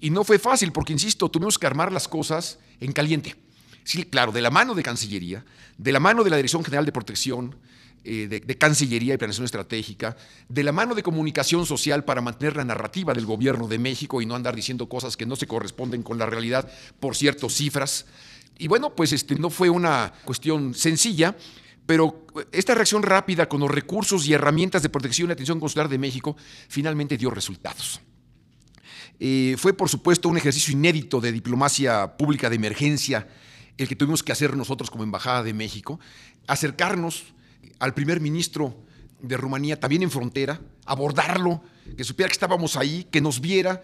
Y 0.00 0.10
no 0.10 0.24
fue 0.24 0.38
fácil 0.38 0.72
porque, 0.72 0.92
insisto, 0.92 1.28
tuvimos 1.28 1.58
que 1.58 1.66
armar 1.66 1.92
las 1.92 2.08
cosas 2.08 2.58
en 2.80 2.92
caliente. 2.92 3.36
Sí, 3.84 4.04
claro, 4.04 4.32
de 4.32 4.40
la 4.40 4.50
mano 4.50 4.74
de 4.74 4.82
Cancillería, 4.82 5.44
de 5.78 5.92
la 5.92 6.00
mano 6.00 6.24
de 6.24 6.30
la 6.30 6.36
Dirección 6.36 6.64
General 6.64 6.84
de 6.84 6.92
Protección, 6.92 7.56
eh, 8.02 8.28
de, 8.28 8.58
Cancillería 8.58 9.14
y 9.14 9.18
Planeación 9.18 9.44
Estratégica, 9.44 10.16
de 10.48 10.62
la 10.62 10.72
mano 10.72 10.94
de 10.94 11.02
comunicación 11.02 11.66
social 11.66 12.04
para 12.04 12.20
mantener 12.20 12.56
la 12.56 12.64
narrativa 12.64 13.12
del 13.12 13.26
gobierno 13.26 13.68
de 13.68 13.78
México 13.78 14.22
y 14.22 14.26
no 14.26 14.34
andar 14.34 14.56
diciendo 14.56 14.88
cosas 14.88 15.16
que 15.16 15.26
no 15.26 15.36
se 15.36 15.46
corresponden 15.46 16.02
con 16.02 16.18
la 16.18 16.26
realidad 16.26 16.70
por 16.98 17.14
ciertas 17.14 17.52
cifras. 17.52 18.06
Y 18.58 18.68
bueno, 18.68 18.94
pues 18.94 19.12
este, 19.12 19.34
no 19.36 19.50
fue 19.50 19.68
una 19.68 20.12
cuestión 20.24 20.74
sencilla, 20.74 21.36
pero 21.84 22.26
esta 22.52 22.74
reacción 22.74 23.02
rápida 23.02 23.48
con 23.48 23.60
los 23.60 23.70
recursos 23.70 24.26
y 24.26 24.32
herramientas 24.32 24.82
de 24.82 24.88
protección 24.88 25.28
y 25.28 25.32
atención 25.32 25.60
consular 25.60 25.88
de 25.88 25.98
México 25.98 26.36
finalmente 26.68 27.18
dio 27.18 27.30
resultados. 27.30 28.00
Eh, 29.18 29.56
fue, 29.58 29.74
por 29.74 29.90
supuesto, 29.90 30.30
un 30.30 30.38
ejercicio 30.38 30.72
inédito 30.72 31.20
de 31.20 31.32
diplomacia 31.32 32.16
pública 32.16 32.48
de 32.48 32.56
emergencia 32.56 33.28
el 33.76 33.88
que 33.88 33.96
tuvimos 33.96 34.22
que 34.22 34.32
hacer 34.32 34.56
nosotros 34.56 34.90
como 34.90 35.04
Embajada 35.04 35.42
de 35.42 35.54
México, 35.54 36.00
acercarnos 36.46 37.32
al 37.80 37.94
primer 37.94 38.20
ministro 38.20 38.84
de 39.20 39.36
Rumanía, 39.36 39.80
también 39.80 40.02
en 40.02 40.10
frontera, 40.10 40.60
abordarlo, 40.86 41.62
que 41.96 42.04
supiera 42.04 42.28
que 42.28 42.34
estábamos 42.34 42.76
ahí, 42.76 43.08
que 43.10 43.20
nos 43.20 43.40
viera, 43.40 43.82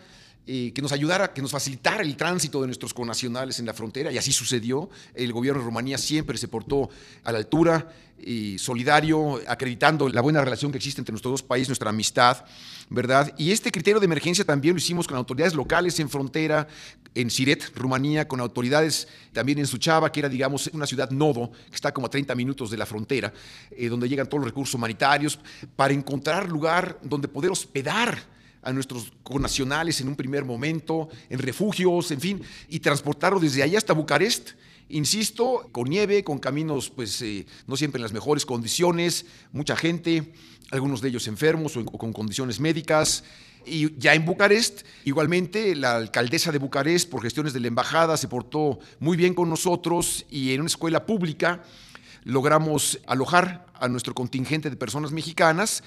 eh, 0.48 0.72
que 0.72 0.80
nos 0.80 0.92
ayudara, 0.92 1.32
que 1.32 1.42
nos 1.42 1.50
facilitara 1.50 2.02
el 2.02 2.16
tránsito 2.16 2.61
de 2.61 2.68
nuestros 2.68 2.94
connacionales 2.94 3.59
en 3.59 3.66
la 3.66 3.74
frontera, 3.74 4.12
y 4.12 4.18
así 4.18 4.30
sucedió. 4.30 4.88
El 5.14 5.32
gobierno 5.32 5.61
de 5.61 5.66
Rumanía 5.66 5.98
siempre 5.98 6.38
se 6.38 6.46
portó 6.46 6.88
a 7.24 7.32
la 7.32 7.38
altura 7.38 7.90
y 8.24 8.56
solidario, 8.59 9.40
acreditando 9.48 10.09
la 10.09 10.20
buena 10.20 10.42
relación 10.42 10.70
que 10.70 10.78
existe 10.78 11.00
entre 11.00 11.12
nuestros 11.12 11.32
dos 11.32 11.42
países, 11.42 11.68
nuestra 11.68 11.90
amistad, 11.90 12.44
¿verdad? 12.88 13.35
Y 13.37 13.50
este 13.50 13.72
criterio 13.72 13.98
de 13.98 14.06
emergencia 14.06 14.44
también 14.44 14.74
lo 14.74 14.78
hicimos 14.78 15.09
con 15.09 15.16
autoridades 15.16 15.54
locales 15.54 15.98
en 15.98 16.09
frontera, 16.09 16.68
en 17.16 17.28
Siret, 17.28 17.72
Rumanía, 17.74 18.28
con 18.28 18.40
autoridades 18.40 19.09
también 19.32 19.59
en 19.59 19.66
Suchava, 19.66 20.12
que 20.12 20.20
era, 20.20 20.28
digamos, 20.28 20.68
una 20.72 20.87
ciudad 20.87 21.11
nodo, 21.11 21.50
que 21.68 21.74
está 21.74 21.92
como 21.92 22.06
a 22.06 22.11
30 22.11 22.35
minutos 22.37 22.70
de 22.70 22.76
la 22.76 22.87
frontera, 22.87 23.32
eh, 23.72 23.88
donde 23.88 24.09
llegan 24.09 24.28
todos 24.28 24.42
los 24.42 24.50
recursos 24.50 24.74
humanitarios, 24.74 25.38
para 25.74 25.92
encontrar 25.92 26.48
lugar 26.48 26.98
donde 27.02 27.26
poder 27.26 27.50
hospedar 27.50 28.36
a 28.66 28.72
nuestros 28.72 29.12
connacionales 29.22 30.00
en 30.00 30.09
un 30.09 30.16
primer 30.16 30.44
momento, 30.44 31.09
en 31.31 31.38
refugios, 31.38 32.11
en 32.11 32.20
fin, 32.20 32.42
y 32.68 32.81
transportarlos 32.81 33.40
desde 33.40 33.62
ahí 33.62 33.76
hasta 33.76 33.94
Bucarest 33.94 34.50
Insisto, 34.88 35.68
con 35.72 35.88
nieve, 35.88 36.22
con 36.22 36.38
caminos 36.38 36.90
pues 36.90 37.20
eh, 37.20 37.44
no 37.66 37.76
siempre 37.76 37.98
en 37.98 38.05
las 38.05 38.12
mejores 38.12 38.46
condiciones, 38.46 39.26
mucha 39.50 39.74
gente, 39.74 40.33
algunos 40.70 41.00
de 41.00 41.09
ellos 41.09 41.26
enfermos 41.26 41.76
o, 41.76 41.85
con 41.85 42.12
condiciones 42.12 42.61
médicas. 42.61 43.24
Y 43.64 43.98
ya 43.98 44.14
en 44.14 44.24
Bucarest, 44.24 44.83
igualmente, 45.05 45.74
la 45.74 45.96
alcaldesa 45.96 46.52
de 46.52 46.59
Bucarest, 46.59 47.11
por 47.11 47.20
gestiones 47.20 47.52
de 47.52 47.59
la 47.59 47.66
embajada, 47.66 48.16
se 48.16 48.29
portó 48.29 48.79
muy 49.00 49.16
bien 49.16 49.35
con 49.35 49.50
nosotros 49.50 50.24
y 50.31 50.52
en 50.52 50.61
una 50.61 50.68
escuela 50.68 51.05
pública 51.05 51.64
logramos 52.22 53.00
alojar 53.07 53.66
a 53.74 53.88
nuestro 53.88 54.14
contingente 54.14 54.70
de 54.70 54.76
personas 54.76 55.11
mexicanas 55.11 55.83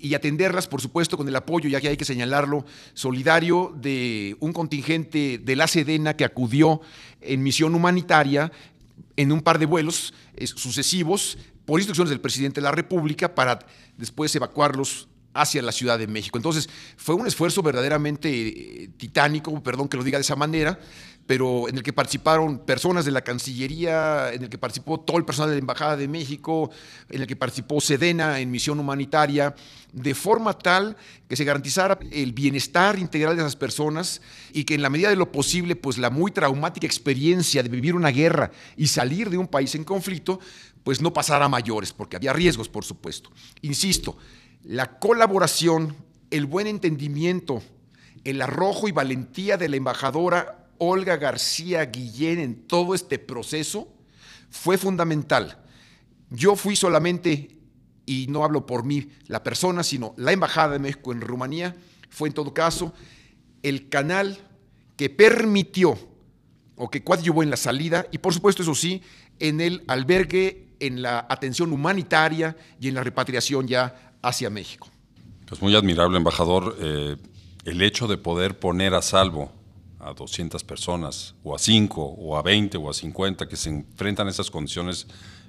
y 0.00 0.14
atenderlas, 0.14 0.66
por 0.66 0.80
supuesto, 0.80 1.16
con 1.16 1.28
el 1.28 1.36
apoyo, 1.36 1.68
ya 1.68 1.80
que 1.80 1.88
hay 1.88 1.96
que 1.96 2.04
señalarlo, 2.04 2.64
solidario 2.94 3.74
de 3.76 4.36
un 4.40 4.52
contingente 4.52 5.38
de 5.38 5.56
la 5.56 5.66
Sedena 5.66 6.14
que 6.14 6.24
acudió 6.24 6.80
en 7.20 7.42
misión 7.42 7.74
humanitaria 7.74 8.52
en 9.16 9.32
un 9.32 9.40
par 9.40 9.58
de 9.58 9.66
vuelos 9.66 10.14
eh, 10.36 10.46
sucesivos 10.46 11.38
por 11.64 11.80
instrucciones 11.80 12.10
del 12.10 12.20
presidente 12.20 12.60
de 12.60 12.64
la 12.64 12.72
República 12.72 13.34
para 13.34 13.58
después 13.96 14.34
evacuarlos 14.34 15.08
hacia 15.34 15.62
la 15.62 15.72
Ciudad 15.72 15.98
de 15.98 16.06
México. 16.06 16.38
Entonces, 16.38 16.68
fue 16.96 17.14
un 17.14 17.26
esfuerzo 17.26 17.62
verdaderamente 17.62 18.28
eh, 18.84 18.90
titánico, 18.96 19.62
perdón 19.62 19.88
que 19.88 19.96
lo 19.96 20.04
diga 20.04 20.18
de 20.18 20.22
esa 20.22 20.36
manera, 20.36 20.78
pero 21.28 21.68
en 21.68 21.76
el 21.76 21.82
que 21.82 21.92
participaron 21.92 22.58
personas 22.60 23.04
de 23.04 23.10
la 23.10 23.20
Cancillería, 23.20 24.32
en 24.32 24.44
el 24.44 24.48
que 24.48 24.56
participó 24.56 24.98
todo 24.98 25.18
el 25.18 25.26
personal 25.26 25.50
de 25.50 25.56
la 25.56 25.60
Embajada 25.60 25.94
de 25.94 26.08
México, 26.08 26.70
en 27.10 27.20
el 27.20 27.26
que 27.26 27.36
participó 27.36 27.82
Sedena 27.82 28.40
en 28.40 28.50
misión 28.50 28.80
humanitaria, 28.80 29.54
de 29.92 30.14
forma 30.14 30.54
tal 30.54 30.96
que 31.28 31.36
se 31.36 31.44
garantizara 31.44 31.98
el 32.12 32.32
bienestar 32.32 32.98
integral 32.98 33.36
de 33.36 33.42
esas 33.42 33.56
personas 33.56 34.22
y 34.54 34.64
que 34.64 34.74
en 34.74 34.80
la 34.80 34.88
medida 34.88 35.10
de 35.10 35.16
lo 35.16 35.30
posible, 35.30 35.76
pues 35.76 35.98
la 35.98 36.08
muy 36.08 36.30
traumática 36.30 36.86
experiencia 36.86 37.62
de 37.62 37.68
vivir 37.68 37.94
una 37.94 38.08
guerra 38.08 38.50
y 38.74 38.86
salir 38.86 39.28
de 39.28 39.36
un 39.36 39.48
país 39.48 39.74
en 39.74 39.84
conflicto, 39.84 40.40
pues 40.82 41.02
no 41.02 41.12
pasara 41.12 41.44
a 41.44 41.50
mayores, 41.50 41.92
porque 41.92 42.16
había 42.16 42.32
riesgos, 42.32 42.70
por 42.70 42.86
supuesto. 42.86 43.30
Insisto, 43.60 44.16
la 44.64 44.98
colaboración, 44.98 45.94
el 46.30 46.46
buen 46.46 46.66
entendimiento, 46.66 47.62
el 48.24 48.40
arrojo 48.40 48.88
y 48.88 48.92
valentía 48.92 49.58
de 49.58 49.68
la 49.68 49.76
embajadora 49.76 50.64
Olga 50.78 51.16
García 51.16 51.84
Guillén 51.84 52.38
en 52.38 52.66
todo 52.66 52.94
este 52.94 53.18
proceso 53.18 53.88
fue 54.50 54.78
fundamental. 54.78 55.62
Yo 56.30 56.56
fui 56.56 56.76
solamente, 56.76 57.56
y 58.06 58.26
no 58.28 58.44
hablo 58.44 58.66
por 58.66 58.84
mí, 58.84 59.08
la 59.26 59.42
persona, 59.42 59.82
sino 59.82 60.14
la 60.16 60.32
Embajada 60.32 60.74
de 60.74 60.78
México 60.78 61.12
en 61.12 61.20
Rumanía, 61.20 61.76
fue 62.10 62.28
en 62.28 62.34
todo 62.34 62.54
caso 62.54 62.92
el 63.62 63.88
canal 63.88 64.38
que 64.96 65.10
permitió 65.10 65.98
o 66.76 66.90
que 66.90 67.02
coadyuvó 67.02 67.42
en 67.42 67.50
la 67.50 67.56
salida 67.56 68.06
y 68.12 68.18
por 68.18 68.32
supuesto 68.32 68.62
eso 68.62 68.74
sí, 68.74 69.02
en 69.38 69.60
el 69.60 69.84
albergue, 69.88 70.68
en 70.80 71.02
la 71.02 71.26
atención 71.28 71.72
humanitaria 71.72 72.56
y 72.80 72.88
en 72.88 72.94
la 72.94 73.02
repatriación 73.02 73.66
ya 73.66 74.14
hacia 74.22 74.48
México. 74.48 74.88
Pues 75.46 75.60
muy 75.60 75.74
admirable, 75.74 76.18
embajador, 76.18 76.76
eh, 76.80 77.16
el 77.64 77.82
hecho 77.82 78.06
de 78.06 78.16
poder 78.16 78.58
poner 78.58 78.94
a 78.94 79.02
salvo 79.02 79.52
a 80.00 80.12
200 80.12 80.62
personas, 80.64 81.34
o 81.42 81.54
a 81.54 81.58
5, 81.58 82.02
o 82.02 82.36
a 82.36 82.42
20, 82.42 82.76
o 82.78 82.90
a 82.90 82.94
50, 82.94 83.48
que 83.48 83.56
se 83.56 83.70
enfrentan 83.70 84.26
a 84.26 84.30
esas 84.30 84.50
condiciones 84.50 85.06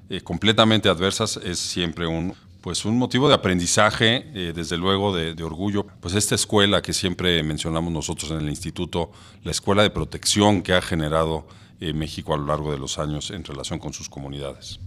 eh, 0.10 0.22
completamente 0.22 0.90
adversas, 0.90 1.38
es 1.38 1.60
siempre 1.60 2.08
un, 2.08 2.34
pues 2.62 2.84
un 2.84 2.98
motivo 2.98 3.28
de 3.28 3.36
aprendizaje, 3.36 4.26
eh, 4.34 4.54
desde 4.56 4.78
luego 4.78 5.16
de, 5.16 5.44
orgullo. 5.44 5.86
Pues 6.02 6.16
esta 6.16 6.36
escuela 6.36 6.82
que 6.82 6.94
siempre 6.94 7.42
mencionamos 7.44 7.94
nosotros 7.94 8.32
en 8.32 8.38
el 8.40 8.50
instituto, 8.50 9.12
la 9.44 9.52
escuela 9.52 9.84
de 9.84 9.90
protección 9.90 10.62
que 10.62 10.74
ha 10.74 10.82
generado 10.82 11.48
eh, 11.80 11.94
México 11.94 12.34
a 12.34 12.38
lo 12.38 12.48
largo 12.48 12.72
de 12.72 12.80
los 12.80 13.00
años 13.00 13.32
en 13.32 13.44
relación 13.44 13.80
con 13.80 13.94
sus 13.94 14.10
comunidades. 14.10 14.80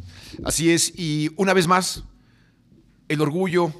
Así 0.44 0.70
es, 0.70 0.92
y 0.98 1.30
una 1.36 1.54
vez 1.54 1.66
más, 1.66 2.04
el 3.08 3.20
orgullo 3.20 3.72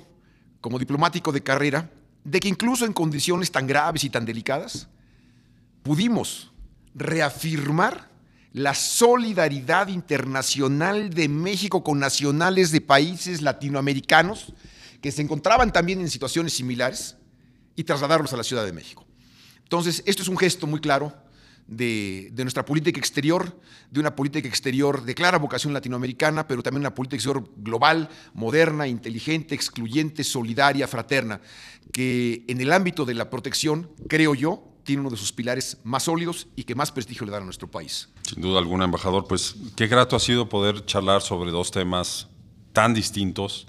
como 0.61 0.79
diplomático 0.79 1.33
de 1.33 1.43
carrera 1.43 1.91
de 2.25 2.41
que 2.41 2.49
incluso 2.49 2.87
en 2.87 2.93
condiciones 2.93 3.51
tan 3.51 3.67
graves 3.67 4.05
y 4.05 4.11
tan 4.11 4.25
delicadas, 4.25 4.89
pudimos 5.83 6.53
reafirmar 6.95 8.11
la 8.53 8.75
solidaridad 8.75 9.89
internacional 9.89 11.11
de 11.11 11.29
México 11.29 11.83
con 11.83 11.99
nacionales 11.99 12.71
de 12.71 12.81
países 12.81 13.41
latinoamericanos 13.41 14.53
que 15.01 15.11
se 15.11 15.23
encontraban 15.23 15.73
también 15.73 16.01
en 16.01 16.11
situaciones 16.11 16.53
similares 16.53 17.17
y 17.77 17.85
trasladarlos 17.85 18.33
a 18.33 18.37
la 18.37 18.45
Ciudad 18.45 18.65
de 18.65 18.73
México. 18.73 19.07
Entonces, 19.63 20.03
esto 20.07 20.23
es 20.23 20.29
un 20.29 20.37
gesto 20.37 20.67
muy 20.67 20.81
claro 20.81 21.15
de, 21.67 22.31
nuestra 22.37 22.65
política 22.65 22.99
exterior, 22.99 23.59
de 23.91 24.01
una 24.01 24.15
política 24.15 24.47
exterior 24.47 25.03
de 25.03 25.15
clara 25.15 25.39
vocación 25.39 25.73
latinoamericana, 25.73 26.47
pero 26.47 26.63
también 26.63 26.83
una 26.83 26.95
política 26.95 27.17
exterior 27.17 27.49
global, 27.57 28.11
moderna, 28.35 28.87
inteligente, 28.87 29.55
excluyente, 29.55 30.25
solidaria, 30.25 30.87
fraterna, 30.87 31.41
que 31.93 32.45
en 32.49 32.61
el 32.61 32.73
ámbito 32.73 33.07
de 33.07 33.15
la 33.15 33.31
protección, 33.31 33.91
creo 34.09 34.35
yo, 34.35 34.72
tiene 34.85 35.01
uno 35.01 35.11
de 35.11 35.17
sus 35.17 35.33
pilares 35.33 35.79
más 35.85 36.05
sólidos 36.05 36.49
y 36.57 36.65
que 36.65 36.75
más 36.75 36.93
prestigio 36.93 37.27
le 37.27 37.33
dan 37.33 37.43
a 37.43 37.45
nuestro 37.45 37.71
país. 37.71 38.09
Sin 38.23 38.43
duda 38.43 38.59
alguna, 38.59 38.85
embajador, 38.85 39.27
pues 39.27 39.55
qué 39.77 39.87
grato 39.87 40.17
ha 40.17 40.21
sido 40.21 40.49
poder 40.49 40.85
charlar 40.87 41.23
sobre 41.23 41.51
dos 41.51 41.71
temas 41.71 42.29
tan 42.73 42.95
distintos 42.95 43.67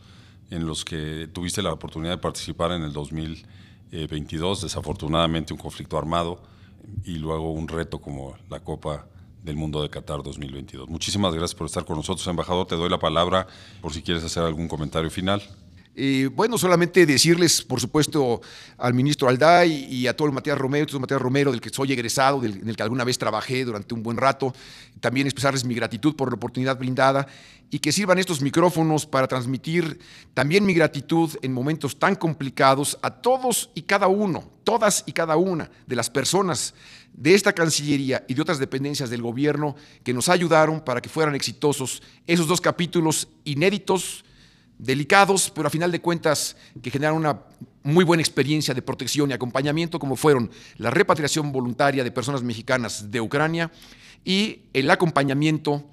en 0.49 0.65
los 0.65 0.86
que 0.86 1.28
tuviste 1.32 1.62
la 1.62 1.73
oportunidad 1.73 2.12
de 2.12 2.17
participar 2.17 2.71
en 2.71 2.84
el 2.84 2.93
2022, 2.93 4.62
desafortunadamente 4.62 5.54
un 5.54 5.60
conflicto 5.60 5.97
armado 5.97 6.41
y 7.04 7.17
luego 7.17 7.52
un 7.52 7.67
reto 7.67 7.99
como 7.99 8.36
la 8.49 8.60
Copa 8.60 9.08
del 9.41 9.56
Mundo 9.56 9.82
de 9.82 9.89
Qatar 9.89 10.23
2022. 10.23 10.89
Muchísimas 10.89 11.34
gracias 11.34 11.56
por 11.56 11.67
estar 11.67 11.86
con 11.86 11.97
nosotros, 11.97 12.26
embajador. 12.28 12.65
Te 12.67 12.76
doy 12.76 12.89
la 12.89 12.99
palabra 12.99 13.47
por 13.82 13.93
si 13.93 14.02
quieres 14.02 14.23
hacer 14.23 14.43
algún 14.43 14.67
comentario 14.67 15.10
final. 15.10 15.41
Eh, 15.95 16.29
bueno, 16.34 16.58
solamente 16.58 17.06
decirles, 17.06 17.62
por 17.62 17.79
supuesto, 17.79 18.41
al 18.77 18.95
ministro 18.95 19.29
Alday 19.29 19.88
y 19.91 20.08
a 20.08 20.15
todo 20.15 20.27
el 20.27 20.34
Matías 20.34 20.58
Romero, 20.58 20.88
todo 20.88 20.97
el 20.97 21.01
Matías 21.01 21.21
Romero, 21.21 21.51
del 21.51 21.62
que 21.62 21.69
soy 21.69 21.93
egresado, 21.93 22.39
del, 22.39 22.62
en 22.62 22.69
el 22.69 22.75
que 22.75 22.82
alguna 22.82 23.03
vez 23.03 23.19
trabajé 23.19 23.63
durante 23.63 23.93
un 23.93 24.01
buen 24.01 24.17
rato, 24.17 24.53
también 24.99 25.27
expresarles 25.27 25.65
mi 25.65 25.75
gratitud 25.75 26.15
por 26.15 26.29
la 26.29 26.36
oportunidad 26.36 26.79
brindada 26.79 27.27
y 27.69 27.79
que 27.79 27.91
sirvan 27.91 28.17
estos 28.17 28.41
micrófonos 28.41 29.06
para 29.06 29.27
transmitir 29.27 29.99
también 30.34 30.65
mi 30.65 30.73
gratitud 30.73 31.29
en 31.41 31.53
momentos 31.53 31.97
tan 31.99 32.15
complicados 32.15 32.97
a 33.01 33.12
todos 33.12 33.69
y 33.75 33.84
cada 33.84 34.08
uno, 34.08 34.49
todas 34.63 35.03
y 35.06 35.12
cada 35.12 35.38
una 35.38 35.69
de 35.86 35.95
las 35.95 36.10
personas 36.10 36.73
de 37.13 37.36
esta 37.36 37.53
Cancillería 37.53 38.25
y 38.27 38.34
de 38.34 38.41
otras 38.41 38.58
dependencias 38.58 39.12
del 39.12 39.21
gobierno 39.21 39.75
que 40.03 40.13
nos 40.13 40.29
ayudaron 40.29 40.82
para 40.82 41.01
que 41.01 41.10
fueran 41.10 41.36
exitosos 41.36 42.01
esos 42.25 42.47
dos 42.47 42.62
capítulos 42.62 43.27
inéditos 43.43 44.23
delicados, 44.77 45.51
pero 45.53 45.67
a 45.67 45.71
final 45.71 45.91
de 45.91 46.01
cuentas 46.01 46.55
que 46.81 46.91
generan 46.91 47.15
una 47.15 47.41
muy 47.83 48.03
buena 48.03 48.21
experiencia 48.21 48.73
de 48.73 48.81
protección 48.81 49.29
y 49.29 49.33
acompañamiento, 49.33 49.99
como 49.99 50.15
fueron 50.15 50.49
la 50.77 50.89
repatriación 50.89 51.51
voluntaria 51.51 52.03
de 52.03 52.12
personas 52.12 52.43
mexicanas 52.43 53.12
de 53.12 53.21
Ucrania 53.21 53.71
y 54.23 54.62
el 54.73 54.89
acompañamiento 54.89 55.83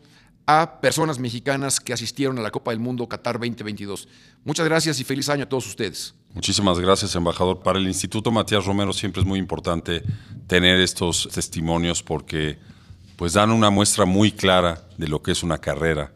a 0.46 0.80
personas 0.80 1.18
mexicanas 1.18 1.78
que 1.78 1.92
asistieron 1.92 2.38
a 2.38 2.42
la 2.42 2.50
Copa 2.50 2.70
del 2.72 2.80
Mundo 2.80 3.08
Qatar 3.08 3.34
2022. 3.38 4.08
Muchas 4.44 4.66
gracias 4.66 4.98
y 4.98 5.04
feliz 5.04 5.28
año 5.28 5.44
a 5.44 5.48
todos 5.48 5.66
ustedes. 5.66 6.14
Muchísimas 6.34 6.78
gracias, 6.78 7.14
embajador. 7.14 7.62
Para 7.62 7.78
el 7.78 7.86
Instituto 7.86 8.30
Matías 8.30 8.64
Romero 8.64 8.92
siempre 8.92 9.20
es 9.20 9.26
muy 9.26 9.38
importante 9.38 10.02
tener 10.46 10.80
estos 10.80 11.28
testimonios 11.32 12.02
porque 12.02 12.58
pues 13.16 13.34
dan 13.34 13.50
una 13.50 13.70
muestra 13.70 14.06
muy 14.06 14.32
clara 14.32 14.88
de 14.96 15.08
lo 15.08 15.22
que 15.22 15.32
es 15.32 15.42
una 15.42 15.58
carrera 15.58 16.12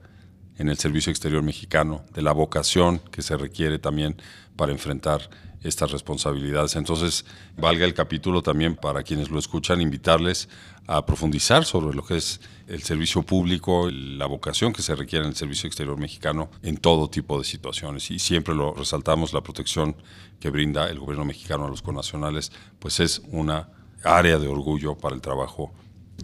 en 0.58 0.68
el 0.68 0.78
Servicio 0.78 1.10
Exterior 1.10 1.42
Mexicano, 1.42 2.02
de 2.14 2.22
la 2.22 2.32
vocación 2.32 3.00
que 3.10 3.22
se 3.22 3.36
requiere 3.36 3.78
también 3.78 4.16
para 4.56 4.72
enfrentar 4.72 5.28
estas 5.62 5.90
responsabilidades. 5.90 6.76
Entonces, 6.76 7.24
valga 7.56 7.84
el 7.86 7.94
capítulo 7.94 8.42
también 8.42 8.76
para 8.76 9.02
quienes 9.02 9.30
lo 9.30 9.38
escuchan, 9.38 9.80
invitarles 9.80 10.48
a 10.86 11.04
profundizar 11.06 11.64
sobre 11.64 11.96
lo 11.96 12.04
que 12.04 12.18
es 12.18 12.40
el 12.68 12.82
servicio 12.82 13.22
público, 13.22 13.88
la 13.90 14.26
vocación 14.26 14.72
que 14.72 14.82
se 14.82 14.94
requiere 14.94 15.24
en 15.24 15.30
el 15.30 15.36
Servicio 15.36 15.66
Exterior 15.66 15.98
Mexicano 15.98 16.50
en 16.62 16.76
todo 16.76 17.08
tipo 17.08 17.38
de 17.38 17.44
situaciones. 17.44 18.10
Y 18.10 18.18
siempre 18.18 18.54
lo 18.54 18.74
resaltamos, 18.74 19.32
la 19.32 19.42
protección 19.42 19.96
que 20.38 20.50
brinda 20.50 20.88
el 20.90 20.98
gobierno 20.98 21.24
mexicano 21.24 21.66
a 21.66 21.70
los 21.70 21.80
connacionales, 21.80 22.52
pues 22.78 23.00
es 23.00 23.22
una 23.30 23.70
área 24.04 24.38
de 24.38 24.46
orgullo 24.46 24.96
para 24.96 25.14
el 25.14 25.22
trabajo 25.22 25.72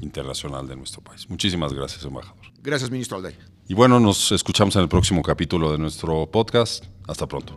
internacional 0.02 0.68
de 0.68 0.76
nuestro 0.76 1.02
país. 1.02 1.28
Muchísimas 1.30 1.72
gracias, 1.72 2.04
embajador. 2.04 2.36
Gracias, 2.62 2.90
ministro 2.90 3.16
Alday. 3.16 3.49
Y 3.70 3.74
bueno, 3.74 4.00
nos 4.00 4.32
escuchamos 4.32 4.74
en 4.74 4.82
el 4.82 4.88
próximo 4.88 5.22
capítulo 5.22 5.70
de 5.70 5.78
nuestro 5.78 6.26
podcast. 6.26 6.86
Hasta 7.06 7.28
pronto. 7.28 7.56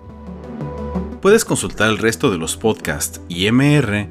Puedes 1.23 1.43
consultar 1.43 1.89
el 1.89 1.97
resto 1.97 2.29
de 2.29 2.37
los 2.37 2.55
podcasts 2.55 3.19
y 3.29 3.51
MR 3.51 4.07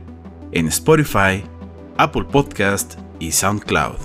en 0.50 0.66
Spotify, 0.66 1.44
Apple 1.98 2.24
Podcast 2.24 2.98
y 3.20 3.30
SoundCloud, 3.30 3.98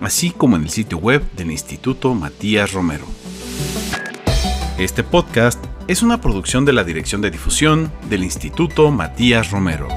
así 0.00 0.30
como 0.30 0.56
en 0.56 0.62
el 0.62 0.70
sitio 0.70 0.96
web 0.96 1.30
del 1.32 1.50
Instituto 1.50 2.14
Matías 2.14 2.72
Romero. 2.72 3.04
Este 4.78 5.04
podcast 5.04 5.62
es 5.88 6.02
una 6.02 6.22
producción 6.22 6.64
de 6.64 6.72
la 6.72 6.84
Dirección 6.84 7.20
de 7.20 7.30
Difusión 7.30 7.92
del 8.08 8.24
Instituto 8.24 8.90
Matías 8.90 9.50
Romero. 9.50 9.88